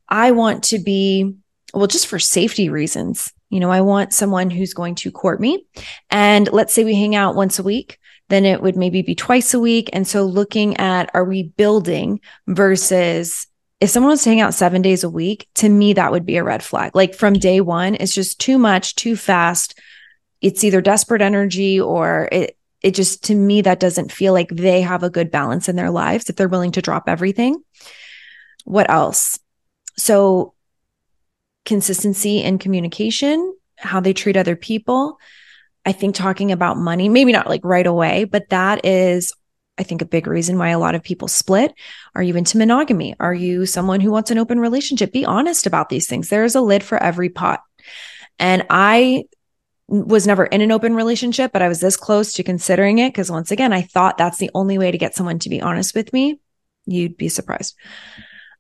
[0.09, 1.35] I want to be,
[1.73, 5.65] well, just for safety reasons, you know, I want someone who's going to court me.
[6.09, 9.53] And let's say we hang out once a week, then it would maybe be twice
[9.53, 9.89] a week.
[9.93, 13.47] And so looking at are we building versus
[13.79, 16.35] if someone wants to hang out seven days a week, to me, that would be
[16.35, 16.93] a red flag.
[16.93, 19.79] Like from day one, it's just too much, too fast
[20.45, 24.81] it's either desperate energy or it it just to me that doesn't feel like they
[24.81, 27.61] have a good balance in their lives if they're willing to drop everything
[28.63, 29.39] what else
[29.97, 30.53] so
[31.65, 35.17] consistency in communication how they treat other people
[35.83, 39.33] i think talking about money maybe not like right away but that is
[39.77, 41.73] I think a big reason why a lot of people split.
[42.15, 43.13] Are you into monogamy?
[43.19, 45.11] Are you someone who wants an open relationship?
[45.11, 46.29] Be honest about these things.
[46.29, 47.61] There is a lid for every pot.
[48.39, 49.25] And I
[49.87, 53.31] was never in an open relationship, but I was this close to considering it because
[53.31, 56.11] once again, I thought that's the only way to get someone to be honest with
[56.11, 56.39] me.
[56.85, 57.75] You'd be surprised.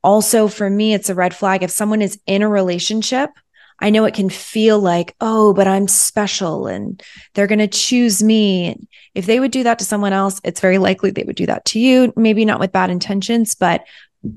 [0.03, 1.63] Also, for me, it's a red flag.
[1.63, 3.31] If someone is in a relationship,
[3.79, 7.01] I know it can feel like, oh, but I'm special and
[7.33, 8.87] they're going to choose me.
[9.15, 11.65] If they would do that to someone else, it's very likely they would do that
[11.65, 12.13] to you.
[12.15, 13.83] Maybe not with bad intentions, but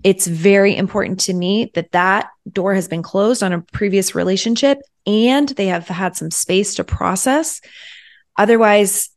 [0.02, 4.78] it's very important to me that that door has been closed on a previous relationship
[5.06, 7.60] and they have had some space to process.
[8.36, 9.10] Otherwise,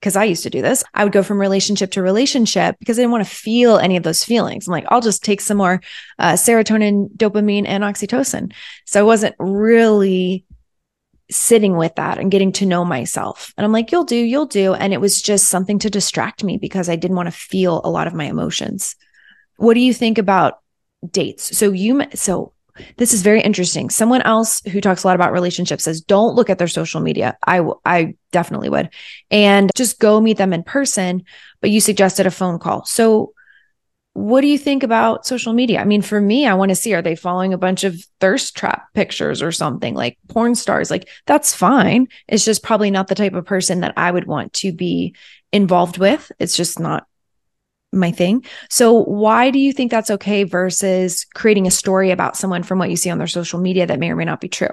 [0.00, 3.02] because I used to do this, I would go from relationship to relationship because I
[3.02, 4.66] didn't want to feel any of those feelings.
[4.66, 5.82] I'm like, I'll just take some more
[6.18, 8.52] uh, serotonin, dopamine, and oxytocin.
[8.86, 10.46] So I wasn't really
[11.30, 13.52] sitting with that and getting to know myself.
[13.56, 14.74] And I'm like, you'll do, you'll do.
[14.74, 17.90] And it was just something to distract me because I didn't want to feel a
[17.90, 18.96] lot of my emotions.
[19.60, 20.60] What do you think about
[21.10, 21.54] dates?
[21.54, 22.54] So you, so
[22.96, 23.90] this is very interesting.
[23.90, 27.36] Someone else who talks a lot about relationships says, don't look at their social media.
[27.46, 28.88] I, I definitely would.
[29.30, 31.24] And just go meet them in person.
[31.60, 32.86] But you suggested a phone call.
[32.86, 33.34] So
[34.14, 35.78] what do you think about social media?
[35.78, 38.56] I mean, for me, I want to see are they following a bunch of thirst
[38.56, 40.90] trap pictures or something like porn stars?
[40.90, 42.08] Like, that's fine.
[42.28, 45.14] It's just probably not the type of person that I would want to be
[45.52, 46.32] involved with.
[46.38, 47.06] It's just not
[47.92, 48.44] my thing.
[48.68, 52.90] So why do you think that's okay versus creating a story about someone from what
[52.90, 54.70] you see on their social media that may or may not be true?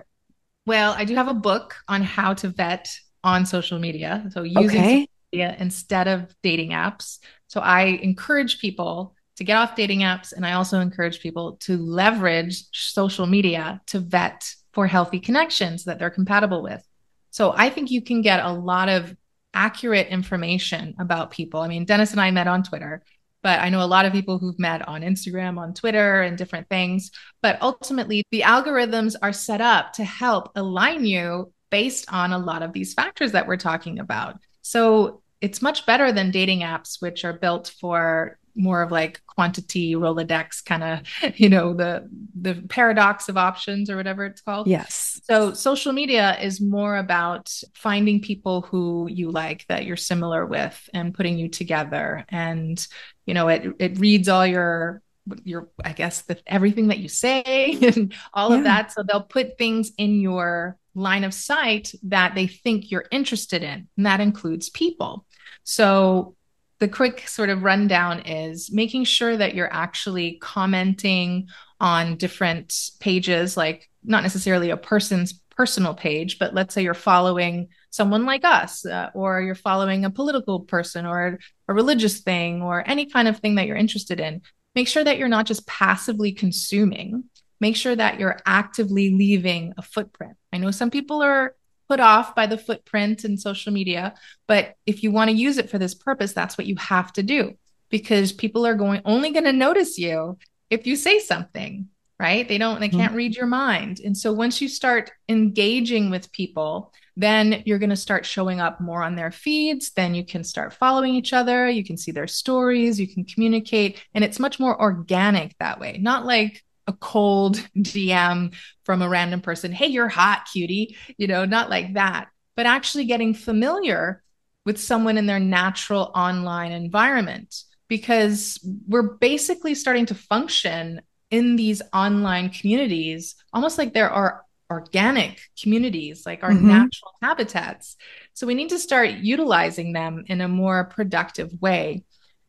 [0.65, 2.89] Well, I do have a book on how to vet
[3.23, 4.25] on social media.
[4.31, 5.07] So using okay.
[5.31, 7.19] media instead of dating apps.
[7.47, 11.77] So I encourage people to get off dating apps and I also encourage people to
[11.77, 16.83] leverage social media to vet for healthy connections that they're compatible with.
[17.31, 19.15] So I think you can get a lot of
[19.57, 21.61] accurate information about people.
[21.61, 23.03] I mean, Dennis and I met on Twitter,
[23.41, 26.69] but I know a lot of people who've met on Instagram, on Twitter, and different
[26.69, 27.09] things.
[27.41, 32.61] But ultimately, the algorithms are set up to help align you based on a lot
[32.61, 34.35] of these factors that we're talking about.
[34.61, 39.95] So it's much better than dating apps, which are built for more of like quantity
[39.95, 40.99] rolodex kind of
[41.39, 44.67] you know the the paradox of options or whatever it's called.
[44.67, 45.21] Yes.
[45.23, 50.89] So social media is more about finding people who you like that you're similar with
[50.93, 52.25] and putting you together.
[52.29, 52.85] And
[53.25, 55.01] you know it it reads all your
[55.43, 58.57] your i guess the, everything that you say and all yeah.
[58.57, 58.91] of that.
[58.91, 63.87] So they'll put things in your line of sight that they think you're interested in.
[63.95, 65.25] And that includes people.
[65.63, 66.36] So
[66.79, 71.47] the quick sort of rundown is making sure that you're actually commenting
[71.79, 77.67] on different pages, like not necessarily a person's personal page, but let's say you're following
[77.89, 82.87] someone like us, uh, or you're following a political person or a religious thing, or
[82.87, 84.41] any kind of thing that you're interested in.
[84.75, 87.23] Make sure that you're not just passively consuming.
[87.59, 90.33] Make sure that you're actively leaving a footprint.
[90.53, 91.55] I know some people are
[91.89, 94.13] put off by the footprint and social media.
[94.47, 97.23] But if you want to use it for this purpose, that's what you have to
[97.23, 97.55] do.
[97.89, 100.37] because people are going only going to notice you
[100.69, 101.87] if you say something,
[102.19, 102.47] right?
[102.47, 103.17] They don't, they can't mm-hmm.
[103.17, 104.01] read your mind.
[104.03, 108.81] And so once you start engaging with people, then you're going to start showing up
[108.81, 109.91] more on their feeds.
[109.91, 111.69] Then you can start following each other.
[111.69, 112.99] You can see their stories.
[112.99, 114.03] You can communicate.
[114.13, 119.41] And it's much more organic that way, not like a cold DM from a random
[119.41, 119.71] person.
[119.71, 120.97] Hey, you're hot, cutie.
[121.17, 124.23] You know, not like that, but actually getting familiar
[124.65, 131.81] with someone in their natural online environment because we're basically starting to function in these
[131.93, 136.67] online communities almost like there are organic communities, like our mm-hmm.
[136.67, 137.95] natural habitats.
[138.33, 142.03] So we need to start utilizing them in a more productive way.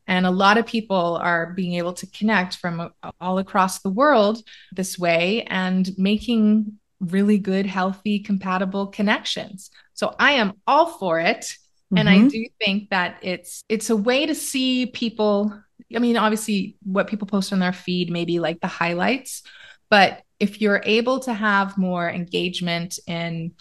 [0.09, 2.91] And a lot of people are being able to connect from
[3.21, 4.41] all across the world
[4.71, 9.69] this way and making really good, healthy, compatible connections.
[9.93, 11.53] So I am all for it.
[11.95, 12.25] And mm-hmm.
[12.25, 15.53] I do think that it's it's a way to see people.
[15.95, 19.43] I mean, obviously, what people post on their feed, maybe like the highlights,
[19.91, 23.51] but if you're able to have more engagement in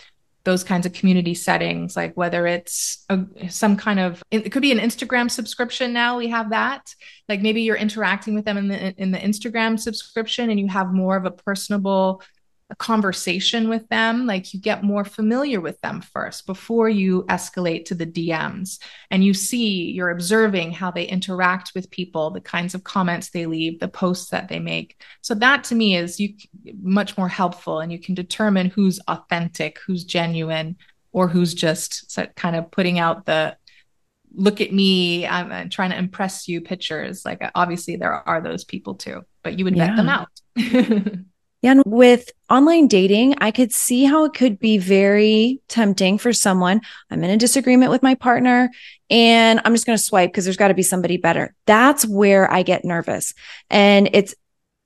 [0.48, 4.72] those kinds of community settings, like whether it's a, some kind of, it could be
[4.72, 5.92] an Instagram subscription.
[5.92, 6.94] Now we have that.
[7.28, 10.90] Like maybe you're interacting with them in the in the Instagram subscription, and you have
[10.90, 12.22] more of a personable
[12.70, 17.86] a conversation with them like you get more familiar with them first before you escalate
[17.86, 18.78] to the DMs
[19.10, 23.46] and you see you're observing how they interact with people the kinds of comments they
[23.46, 25.02] leave the posts that they make.
[25.22, 26.34] So that to me is you
[26.82, 30.76] much more helpful and you can determine who's authentic who's genuine
[31.12, 33.56] or who's just kind of putting out the
[34.34, 37.24] look at me I'm, trying to impress you pictures.
[37.24, 39.86] Like obviously there are those people too but you would yeah.
[39.86, 40.28] vet them out
[41.60, 41.72] Yeah.
[41.72, 46.80] And with online dating, I could see how it could be very tempting for someone.
[47.10, 48.70] I'm in a disagreement with my partner
[49.10, 51.54] and I'm just going to swipe because there's got to be somebody better.
[51.66, 53.34] That's where I get nervous.
[53.70, 54.34] And it's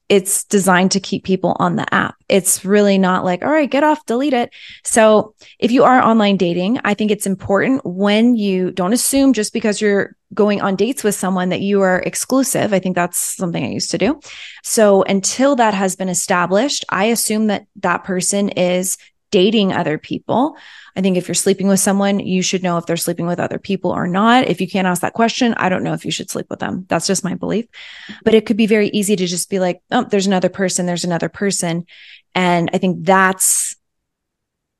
[0.09, 2.17] it's designed to keep people on the app.
[2.29, 4.53] It's really not like, all right, get off, delete it.
[4.85, 9.55] So if you are online dating, I think it's important when you don't assume just
[9.55, 12.73] because you're going on dates with someone that you are exclusive.
[12.73, 14.21] I think that's something I used to do.
[14.63, 18.97] So until that has been established, I assume that that person is
[19.31, 20.57] dating other people.
[20.95, 23.59] I think if you're sleeping with someone, you should know if they're sleeping with other
[23.59, 24.47] people or not.
[24.47, 26.85] If you can't ask that question, I don't know if you should sleep with them.
[26.89, 27.67] That's just my belief.
[28.25, 31.05] But it could be very easy to just be like, oh, there's another person, there's
[31.05, 31.87] another person.
[32.35, 33.75] And I think that's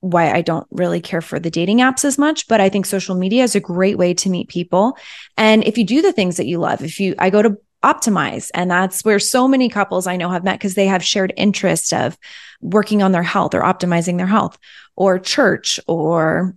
[0.03, 3.15] why I don't really care for the dating apps as much, but I think social
[3.15, 4.99] media is a great way to meet people.
[5.37, 8.51] And if you do the things that you love, if you, I go to optimize
[8.53, 11.93] and that's where so many couples I know have met because they have shared interest
[11.93, 12.19] of
[12.61, 14.59] working on their health or optimizing their health
[14.97, 16.57] or church or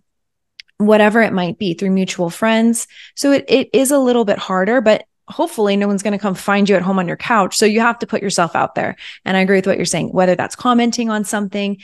[0.77, 2.87] whatever it might be through mutual friends.
[3.15, 6.35] So it, it is a little bit harder, but hopefully no one's going to come
[6.35, 7.55] find you at home on your couch.
[7.55, 8.95] So you have to put yourself out there.
[9.23, 11.77] And I agree with what you're saying, whether that's commenting on something,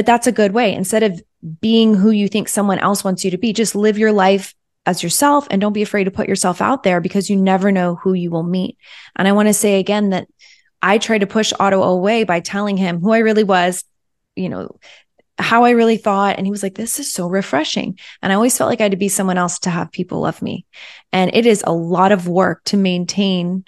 [0.00, 0.72] but that's a good way.
[0.72, 1.22] Instead of
[1.60, 4.54] being who you think someone else wants you to be, just live your life
[4.86, 7.96] as yourself and don't be afraid to put yourself out there because you never know
[7.96, 8.78] who you will meet.
[9.14, 10.26] And I want to say again that
[10.80, 13.84] I tried to push Otto away by telling him who I really was,
[14.36, 14.78] you know,
[15.38, 16.38] how I really thought.
[16.38, 17.98] And he was like, this is so refreshing.
[18.22, 20.40] And I always felt like I had to be someone else to have people love
[20.40, 20.64] me.
[21.12, 23.66] And it is a lot of work to maintain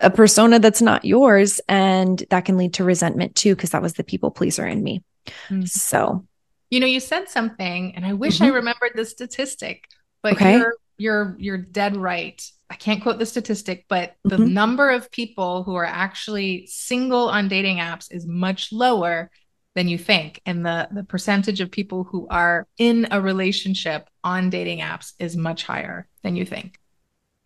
[0.00, 1.60] a persona that's not yours.
[1.68, 5.02] And that can lead to resentment too, because that was the people pleaser in me.
[5.26, 5.64] Mm-hmm.
[5.64, 6.26] So,
[6.70, 8.52] you know, you said something, and I wish mm-hmm.
[8.52, 9.84] I remembered the statistic,
[10.22, 10.58] but okay.
[10.58, 12.42] you're you're you're dead right.
[12.68, 14.54] I can't quote the statistic, but the mm-hmm.
[14.54, 19.30] number of people who are actually single on dating apps is much lower
[19.74, 20.40] than you think.
[20.46, 25.36] And the, the percentage of people who are in a relationship on dating apps is
[25.36, 26.78] much higher than you think.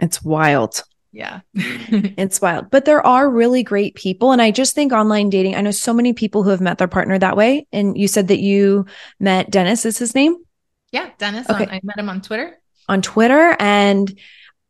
[0.00, 0.82] It's wild.
[1.14, 1.40] Yeah.
[1.54, 2.70] it's wild.
[2.70, 4.32] But there are really great people.
[4.32, 6.88] And I just think online dating, I know so many people who have met their
[6.88, 7.66] partner that way.
[7.72, 8.86] And you said that you
[9.20, 10.36] met Dennis, is his name?
[10.90, 11.48] Yeah, Dennis.
[11.48, 11.64] Okay.
[11.64, 12.58] On, I met him on Twitter.
[12.88, 13.56] On Twitter.
[13.60, 14.18] And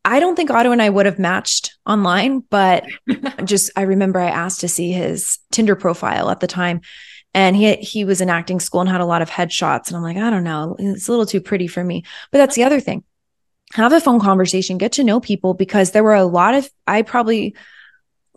[0.04, 2.84] I don't think Otto and I would have matched online, but
[3.44, 6.82] just I remember I asked to see his Tinder profile at the time.
[7.32, 9.88] And he he was in acting school and had a lot of headshots.
[9.88, 12.04] And I'm like, I don't know, it's a little too pretty for me.
[12.30, 13.02] But that's the other thing.
[13.74, 17.02] Have a phone conversation, get to know people because there were a lot of I
[17.02, 17.54] probably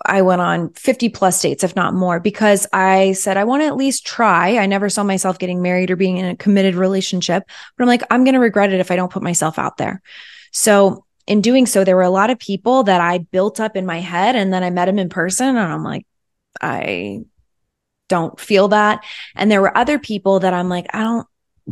[0.06, 3.68] I went on 50 plus dates, if not more, because I said, I want to
[3.68, 4.58] at least try.
[4.58, 7.44] I never saw myself getting married or being in a committed relationship,
[7.78, 10.02] but I'm like, I'm going to regret it if I don't put myself out there.
[10.52, 13.86] So in doing so, there were a lot of people that I built up in
[13.86, 16.06] my head and then I met them in person and I'm like,
[16.62, 17.22] I
[18.08, 19.04] don't feel that.
[19.36, 21.28] And there were other people that I'm like, I don't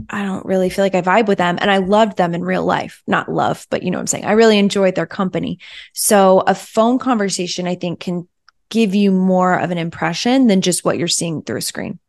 [0.09, 1.57] I don't really feel like I vibe with them.
[1.61, 4.25] And I loved them in real life, not love, but you know what I'm saying?
[4.25, 5.59] I really enjoyed their company.
[5.93, 8.27] So a phone conversation, I think, can
[8.69, 11.99] give you more of an impression than just what you're seeing through a screen.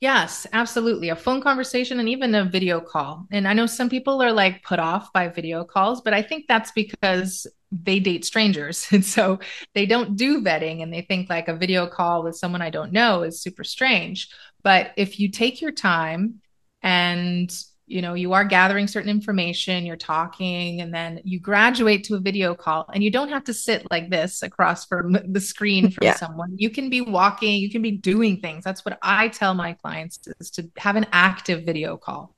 [0.00, 1.08] Yes, absolutely.
[1.08, 3.26] A phone conversation and even a video call.
[3.30, 6.46] And I know some people are like put off by video calls, but I think
[6.46, 8.86] that's because they date strangers.
[8.92, 9.38] And so
[9.74, 12.92] they don't do vetting and they think like a video call with someone I don't
[12.92, 14.28] know is super strange.
[14.62, 16.40] But if you take your time
[16.84, 17.50] and
[17.86, 22.20] you know you are gathering certain information you're talking and then you graduate to a
[22.20, 26.04] video call and you don't have to sit like this across from the screen from
[26.04, 26.14] yeah.
[26.14, 26.54] someone.
[26.56, 28.62] You can be walking you can be doing things.
[28.62, 32.34] That's what i tell my clients is to have an active video call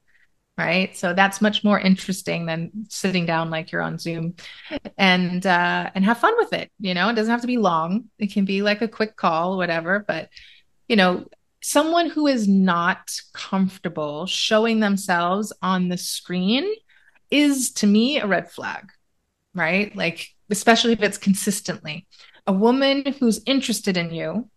[0.58, 0.96] right?
[0.96, 4.36] So that's much more interesting than sitting down like you're on zoom
[4.96, 7.08] and uh and have fun with it you know?
[7.08, 8.06] It doesn't have to be long.
[8.18, 10.30] It can be like a quick call whatever but
[10.88, 11.26] you know
[11.66, 16.64] someone who is not comfortable showing themselves on the screen
[17.28, 18.92] is to me a red flag,
[19.52, 19.94] right?
[19.96, 22.06] Like, especially if it's consistently.
[22.46, 24.48] A woman who's interested in you,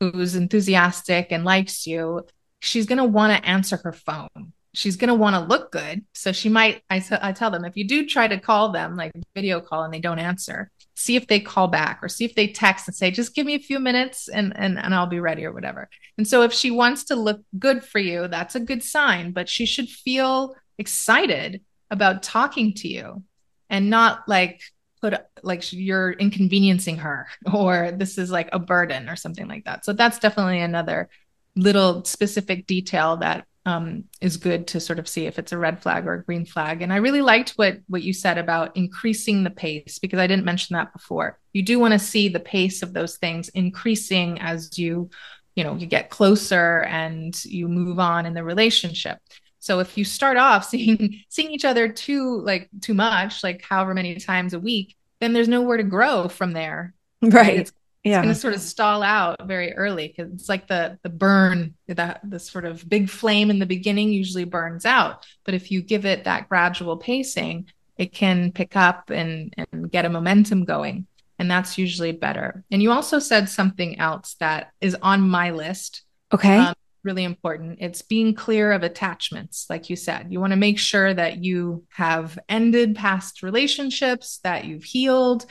[0.00, 2.26] who's enthusiastic and likes you,
[2.58, 6.04] she's going to want to answer her phone she's going to want to look good.
[6.12, 9.10] So she might, I, I tell them, if you do try to call them, like
[9.34, 12.48] video call, and they don't answer, see if they call back or see if they
[12.48, 15.46] text and say, just give me a few minutes and, and, and I'll be ready
[15.46, 15.88] or whatever.
[16.18, 19.48] And so if she wants to look good for you, that's a good sign, but
[19.48, 23.22] she should feel excited about talking to you
[23.70, 24.60] and not like,
[25.00, 29.86] put like you're inconveniencing her or this is like a burden or something like that.
[29.86, 31.08] So that's definitely another
[31.54, 35.82] little specific detail that um, is good to sort of see if it's a red
[35.82, 36.82] flag or a green flag.
[36.82, 40.44] And I really liked what what you said about increasing the pace because I didn't
[40.44, 41.38] mention that before.
[41.52, 45.10] You do want to see the pace of those things increasing as you,
[45.56, 49.18] you know, you get closer and you move on in the relationship.
[49.58, 53.94] So if you start off seeing seeing each other too like too much, like however
[53.94, 56.94] many times a week, then there's nowhere to grow from there.
[57.20, 57.58] Right.
[57.58, 57.72] It's
[58.06, 58.22] yeah.
[58.22, 62.20] going to sort of stall out very early because it's like the the burn that
[62.24, 66.06] the sort of big flame in the beginning usually burns out but if you give
[66.06, 71.06] it that gradual pacing it can pick up and and get a momentum going
[71.38, 72.64] and that's usually better.
[72.70, 76.02] And you also said something else that is on my list
[76.32, 76.58] okay.
[76.58, 77.78] um, really important.
[77.80, 80.26] It's being clear of attachments like you said.
[80.30, 85.46] You want to make sure that you have ended past relationships that you've healed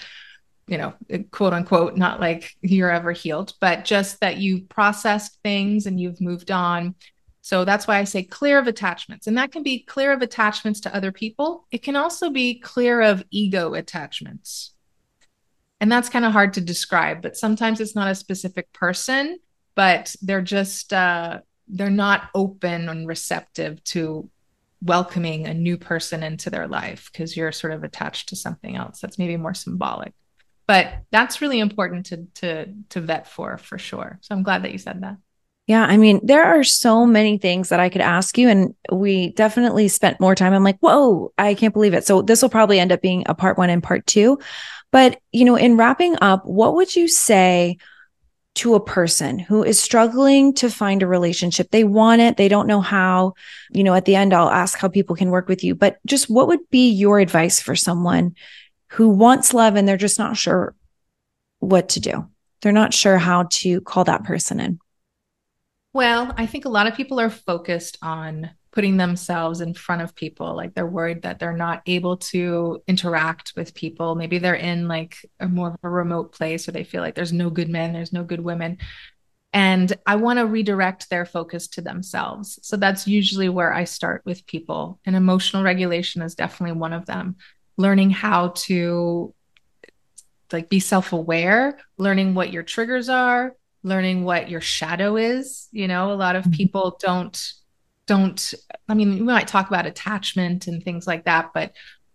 [0.68, 0.94] you know,
[1.32, 6.20] quote unquote, not like you're ever healed, but just that you've processed things and you've
[6.20, 6.96] moved on.
[7.42, 9.28] So that's why I say clear of attachments.
[9.28, 11.68] And that can be clear of attachments to other people.
[11.70, 14.74] It can also be clear of ego attachments.
[15.80, 19.38] And that's kind of hard to describe, but sometimes it's not a specific person,
[19.76, 24.30] but they're just, uh, they're not open and receptive to
[24.82, 29.00] welcoming a new person into their life because you're sort of attached to something else
[29.00, 30.14] that's maybe more symbolic
[30.68, 34.20] but that's really important to to to vet for for sure.
[34.22, 35.18] So i'm glad that you said that.
[35.68, 39.30] Yeah i mean there are so many things that i could ask you and we
[39.30, 40.54] definitely spent more time.
[40.54, 42.06] I'm like whoa i can't believe it.
[42.06, 44.40] So this will probably end up being a part one and part two.
[44.92, 47.78] But you know in wrapping up what would you say
[48.56, 51.72] to a person who is struggling to find a relationship.
[51.72, 53.34] They want it, they don't know how.
[53.72, 56.30] You know, at the end, I'll ask how people can work with you, but just
[56.30, 58.36] what would be your advice for someone
[58.96, 60.74] who wants love and they're just not sure
[61.60, 62.30] what to do.
[62.62, 64.80] They're not sure how to call that person in.
[65.92, 70.16] Well, I think a lot of people are focused on putting themselves in front of
[70.16, 70.56] people.
[70.56, 74.16] Like they're worried that they're not able to interact with people.
[74.16, 77.34] Maybe they're in like a more of a remote place where they feel like there's
[77.34, 78.78] no good men, there's no good women.
[79.52, 82.60] And I want to redirect their focus to themselves.
[82.62, 85.00] So that's usually where I start with people.
[85.06, 87.36] And emotional regulation is definitely one of them
[87.78, 89.34] learning how to
[90.52, 96.12] like be self-aware learning what your triggers are learning what your shadow is you know?
[96.12, 96.54] A lot of mm-hmm.
[96.54, 97.54] people don't
[98.08, 98.54] don't
[98.88, 101.74] i mean we might talk about attachment and things like that but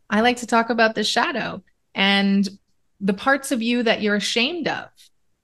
[0.09, 1.63] i like to talk about the shadow
[1.95, 2.49] and
[3.01, 4.89] the parts of you that you're ashamed of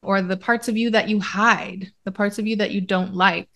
[0.03, 3.15] or the parts of you that you hide the parts of you that you don't
[3.15, 3.49] like.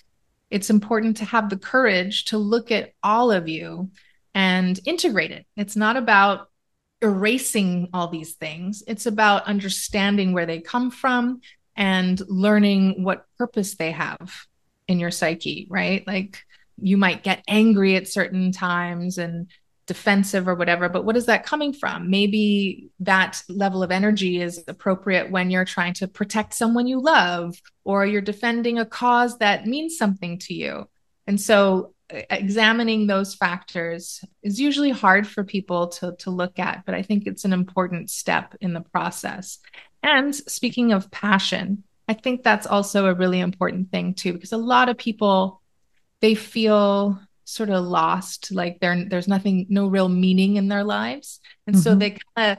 [0.50, 3.90] It's important to have the courage to look at all of you
[4.34, 5.46] and integrate it.
[5.56, 6.49] It's not about
[7.02, 8.82] erasing all these things.
[8.86, 11.40] It's about understanding where they come from
[11.76, 14.46] and learning what purpose they have
[14.86, 16.06] in your psyche, right?
[16.06, 16.42] Like
[16.76, 19.48] you might get angry at certain times and
[19.86, 22.10] defensive or whatever, but what is that coming from?
[22.10, 27.60] Maybe that level of energy is appropriate when you're trying to protect someone you love
[27.82, 30.88] or you're defending a cause that means something to you.
[31.26, 31.94] And so
[32.30, 37.26] examining those factors is usually hard for people to, to look at, but I think
[37.26, 39.58] it's an important step in the process.
[40.02, 44.56] And speaking of passion, I think that's also a really important thing too, because a
[44.56, 45.62] lot of people
[46.20, 51.76] they feel sort of lost, like there's nothing, no real meaning in their lives, and
[51.76, 51.82] mm-hmm.
[51.82, 52.58] so they kind of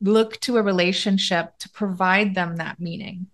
[0.00, 3.26] look to a relationship to provide them that meaning.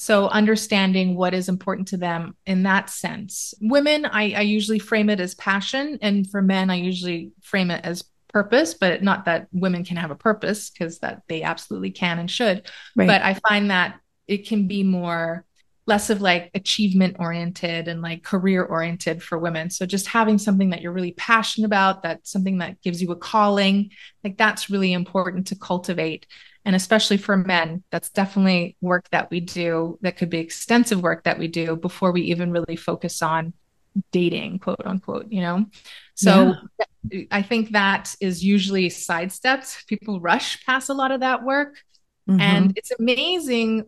[0.00, 3.52] So understanding what is important to them in that sense.
[3.60, 7.84] Women, I, I usually frame it as passion, and for men, I usually frame it
[7.84, 12.20] as purpose, but not that women can have a purpose because that they absolutely can
[12.20, 12.70] and should.
[12.94, 13.08] Right.
[13.08, 15.44] But I find that it can be more
[15.88, 19.68] less of like achievement oriented and like career oriented for women.
[19.68, 23.16] So just having something that you're really passionate about, that's something that gives you a
[23.16, 23.90] calling,
[24.22, 26.28] like that's really important to cultivate
[26.64, 31.24] and especially for men that's definitely work that we do that could be extensive work
[31.24, 33.52] that we do before we even really focus on
[34.12, 35.64] dating quote unquote you know
[36.14, 36.54] so
[37.10, 37.24] yeah.
[37.30, 41.82] i think that is usually sidestepped people rush past a lot of that work
[42.28, 42.40] mm-hmm.
[42.40, 43.84] and it's amazing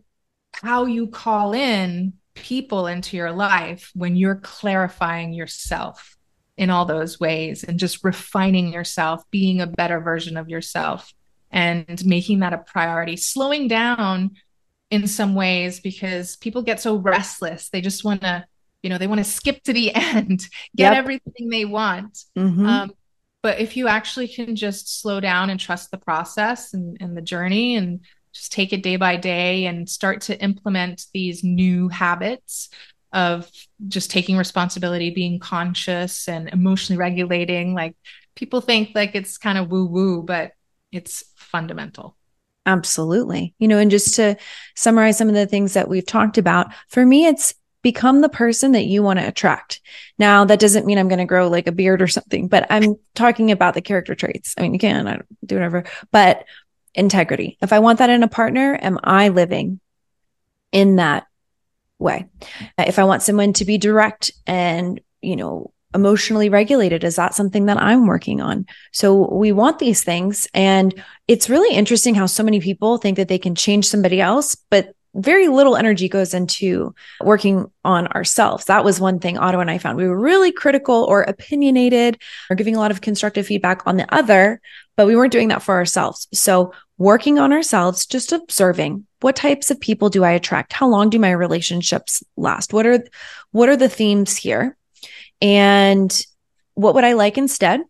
[0.52, 6.16] how you call in people into your life when you're clarifying yourself
[6.56, 11.12] in all those ways and just refining yourself being a better version of yourself
[11.50, 14.32] and making that a priority, slowing down
[14.90, 17.68] in some ways because people get so restless.
[17.70, 18.44] They just want to,
[18.82, 20.40] you know, they want to skip to the end,
[20.76, 20.94] get yep.
[20.94, 22.18] everything they want.
[22.36, 22.66] Mm-hmm.
[22.66, 22.92] Um,
[23.42, 27.22] but if you actually can just slow down and trust the process and, and the
[27.22, 28.00] journey and
[28.32, 32.68] just take it day by day and start to implement these new habits
[33.12, 33.50] of
[33.88, 37.74] just taking responsibility, being conscious and emotionally regulating.
[37.74, 37.96] Like
[38.34, 40.52] people think like it's kind of woo woo, but
[40.92, 42.16] it's fundamental.
[42.66, 43.54] Absolutely.
[43.58, 44.36] You know, and just to
[44.76, 48.72] summarize some of the things that we've talked about, for me, it's become the person
[48.72, 49.80] that you want to attract.
[50.18, 52.96] Now, that doesn't mean I'm going to grow like a beard or something, but I'm
[53.14, 54.54] talking about the character traits.
[54.58, 56.44] I mean, you can I do whatever, but
[56.94, 57.56] integrity.
[57.62, 59.80] If I want that in a partner, am I living
[60.72, 61.26] in that
[61.98, 62.26] way?
[62.76, 67.04] If I want someone to be direct and, you know, emotionally regulated?
[67.04, 68.66] Is that something that I'm working on?
[68.92, 70.48] So we want these things.
[70.54, 70.94] And
[71.28, 74.94] it's really interesting how so many people think that they can change somebody else, but
[75.14, 78.66] very little energy goes into working on ourselves.
[78.66, 79.96] That was one thing Otto and I found.
[79.96, 84.12] We were really critical or opinionated or giving a lot of constructive feedback on the
[84.14, 84.60] other,
[84.96, 86.28] but we weren't doing that for ourselves.
[86.32, 90.72] So working on ourselves, just observing what types of people do I attract?
[90.72, 92.72] How long do my relationships last?
[92.72, 93.04] What are,
[93.50, 94.76] what are the themes here?
[95.40, 96.20] And
[96.74, 97.82] what would I like instead?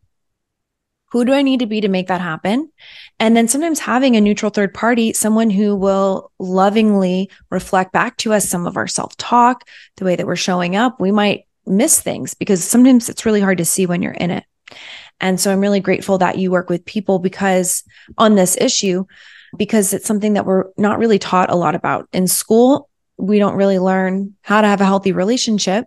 [1.13, 2.71] Who do I need to be to make that happen?
[3.19, 8.33] And then sometimes having a neutral third party, someone who will lovingly reflect back to
[8.33, 11.01] us some of our self talk, the way that we're showing up.
[11.01, 14.45] We might miss things because sometimes it's really hard to see when you're in it.
[15.21, 17.83] And so I'm really grateful that you work with people because
[18.17, 19.05] on this issue,
[19.57, 22.89] because it's something that we're not really taught a lot about in school.
[23.17, 25.87] We don't really learn how to have a healthy relationship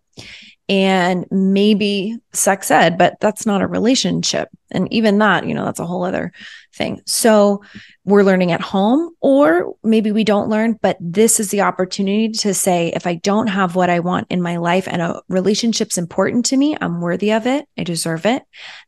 [0.69, 4.49] and maybe sex ed, but that's not a relationship.
[4.71, 6.33] And even that, you know, that's a whole other
[6.73, 6.99] thing.
[7.05, 7.63] So
[8.05, 12.55] we're learning at home, or maybe we don't learn, but this is the opportunity to
[12.55, 16.47] say, if I don't have what I want in my life and a relationship's important
[16.47, 18.41] to me, I'm worthy of it, I deserve it,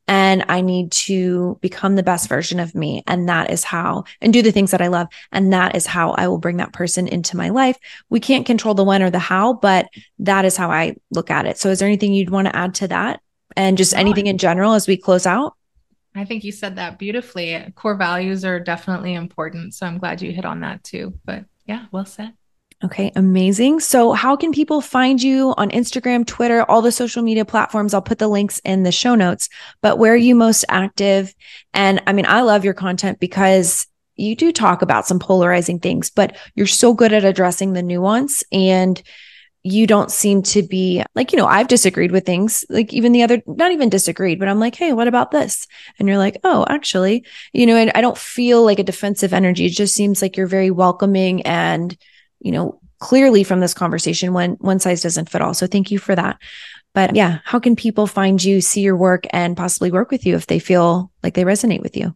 [0.07, 3.03] and I need to become the best version of me.
[3.05, 5.07] And that is how, and do the things that I love.
[5.31, 7.77] And that is how I will bring that person into my life.
[8.09, 9.87] We can't control the when or the how, but
[10.19, 11.59] that is how I look at it.
[11.59, 13.21] So is there anything you'd want to add to that?
[13.55, 15.55] And just anything in general as we close out?
[16.15, 17.73] I think you said that beautifully.
[17.75, 19.73] Core values are definitely important.
[19.73, 21.17] So I'm glad you hit on that too.
[21.25, 22.33] But yeah, well said.
[22.83, 23.79] Okay, amazing.
[23.79, 27.93] So, how can people find you on Instagram, Twitter, all the social media platforms?
[27.93, 29.49] I'll put the links in the show notes.
[29.81, 31.33] But where are you most active?
[31.73, 33.87] And I mean, I love your content because
[34.17, 38.43] you do talk about some polarizing things, but you're so good at addressing the nuance
[38.51, 39.01] and
[39.65, 43.23] you don't seem to be like, you know, I've disagreed with things like even the
[43.23, 45.65] other, not even disagreed, but I'm like, Hey, what about this?
[45.97, 49.65] And you're like, Oh, actually, you know, and I don't feel like a defensive energy.
[49.65, 51.97] It just seems like you're very welcoming and,
[52.39, 55.55] you know, clearly from this conversation, when one size doesn't fit all.
[55.55, 56.37] So thank you for that.
[56.93, 60.35] But yeah, how can people find you, see your work and possibly work with you
[60.35, 62.15] if they feel like they resonate with you?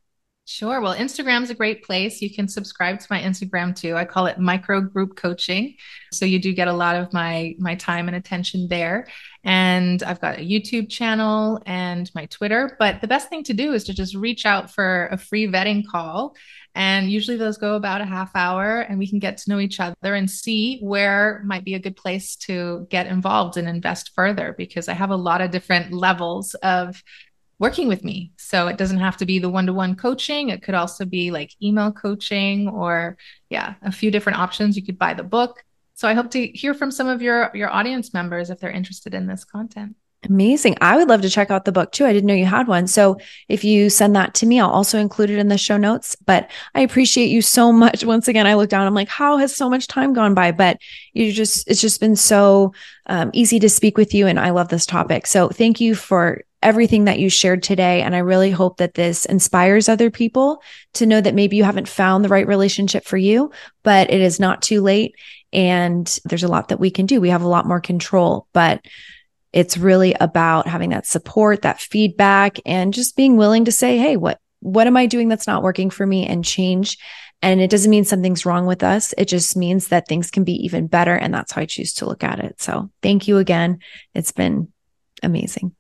[0.50, 0.82] Sure.
[0.82, 2.24] Well, Instagram's a great place.
[2.24, 3.96] You can subscribe to my Instagram too.
[3.96, 5.76] I call it micro group coaching.
[6.12, 9.08] So you do get a lot of my my time and attention there.
[9.44, 13.74] And I've got a YouTube channel and my Twitter, but the best thing to do
[13.74, 16.36] is to just reach out for a free vetting call.
[16.74, 19.80] And usually those go about a half hour and we can get to know each
[19.80, 24.56] other and see where might be a good place to get involved and invest further
[24.58, 27.04] because I have a lot of different levels of
[27.60, 28.32] working with me.
[28.38, 30.50] So it doesn't have to be the one to one coaching.
[30.50, 33.18] It could also be like email coaching or,
[33.50, 34.76] yeah, a few different options.
[34.76, 35.64] You could buy the book.
[35.94, 39.14] So I hope to hear from some of your your audience members if they're interested
[39.14, 39.96] in this content.
[40.24, 40.78] Amazing.
[40.82, 42.06] I would love to check out the book too.
[42.06, 42.88] I didn't know you had one.
[42.88, 46.18] So if you send that to me, I'll also include it in the show notes.
[46.26, 48.04] But I appreciate you so much.
[48.04, 50.52] Once again, I look down, I'm like, how has so much time gone by?
[50.52, 50.78] But
[51.14, 52.74] you just, it's just been so
[53.06, 54.28] um, easy to speak with you.
[54.28, 55.26] And I love this topic.
[55.26, 58.02] So thank you for everything that you shared today.
[58.02, 60.62] And I really hope that this inspires other people
[60.94, 63.52] to know that maybe you haven't found the right relationship for you,
[63.84, 65.16] but it is not too late.
[65.54, 67.22] And there's a lot that we can do.
[67.22, 68.82] We have a lot more control, but
[69.54, 74.18] it's really about having that support, that feedback, and just being willing to say, Hey,
[74.18, 76.98] what, what am I doing that's not working for me and change?
[77.42, 79.14] And it doesn't mean something's wrong with us.
[79.18, 81.16] It just means that things can be even better.
[81.16, 82.62] And that's how I choose to look at it.
[82.62, 83.80] So thank you again.
[84.14, 84.74] It's been
[85.24, 85.74] amazing.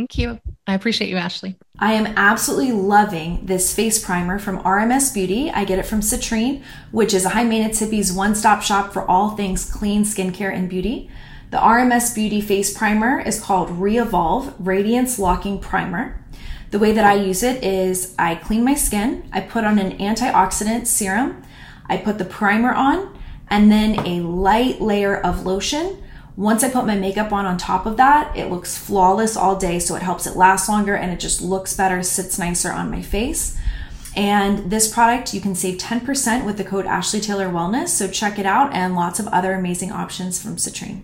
[0.00, 0.40] Thank you.
[0.66, 1.56] I appreciate you, Ashley.
[1.78, 5.50] I am absolutely loving this face primer from RMS Beauty.
[5.50, 9.06] I get it from Citrine, which is a high maintenance hippie's one stop shop for
[9.06, 11.10] all things clean skincare and beauty.
[11.50, 16.24] The RMS Beauty face primer is called Re-Evolve Radiance Locking Primer.
[16.70, 19.98] The way that I use it is I clean my skin, I put on an
[19.98, 21.42] antioxidant serum,
[21.90, 26.02] I put the primer on, and then a light layer of lotion
[26.40, 29.78] once I put my makeup on on top of that, it looks flawless all day.
[29.78, 33.02] So it helps it last longer and it just looks better, sits nicer on my
[33.02, 33.58] face.
[34.16, 37.88] And this product, you can save 10% with the code Ashley Taylor Wellness.
[37.88, 41.02] So check it out and lots of other amazing options from Citrine.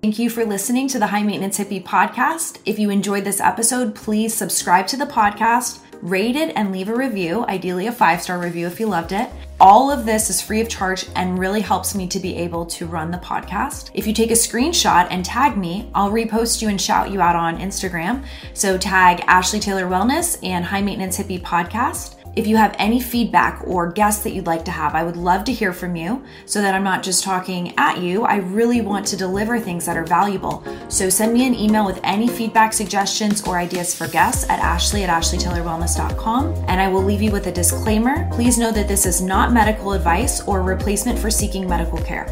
[0.00, 2.60] Thank you for listening to the High Maintenance Hippie podcast.
[2.64, 6.94] If you enjoyed this episode, please subscribe to the podcast, rate it, and leave a
[6.94, 9.30] review, ideally a five star review if you loved it.
[9.60, 12.86] All of this is free of charge and really helps me to be able to
[12.86, 13.90] run the podcast.
[13.94, 17.36] If you take a screenshot and tag me, I'll repost you and shout you out
[17.36, 18.24] on Instagram.
[18.54, 22.21] So tag Ashley Taylor Wellness and High Maintenance Hippie Podcast.
[22.34, 25.44] If you have any feedback or guests that you'd like to have, I would love
[25.44, 28.22] to hear from you so that I'm not just talking at you.
[28.22, 30.64] I really want to deliver things that are valuable.
[30.88, 35.04] So send me an email with any feedback, suggestions, or ideas for guests at ashley
[35.04, 36.54] at ashleytaylorwellness.com.
[36.68, 38.26] And I will leave you with a disclaimer.
[38.32, 42.26] Please know that this is not medical advice or replacement for seeking medical care.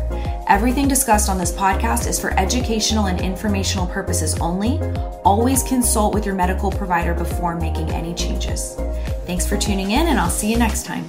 [0.48, 4.80] Everything discussed on this podcast is for educational and informational purposes only.
[5.24, 8.76] Always consult with your medical provider before making any changes.
[9.30, 11.08] Thanks for tuning in, and I'll see you next time.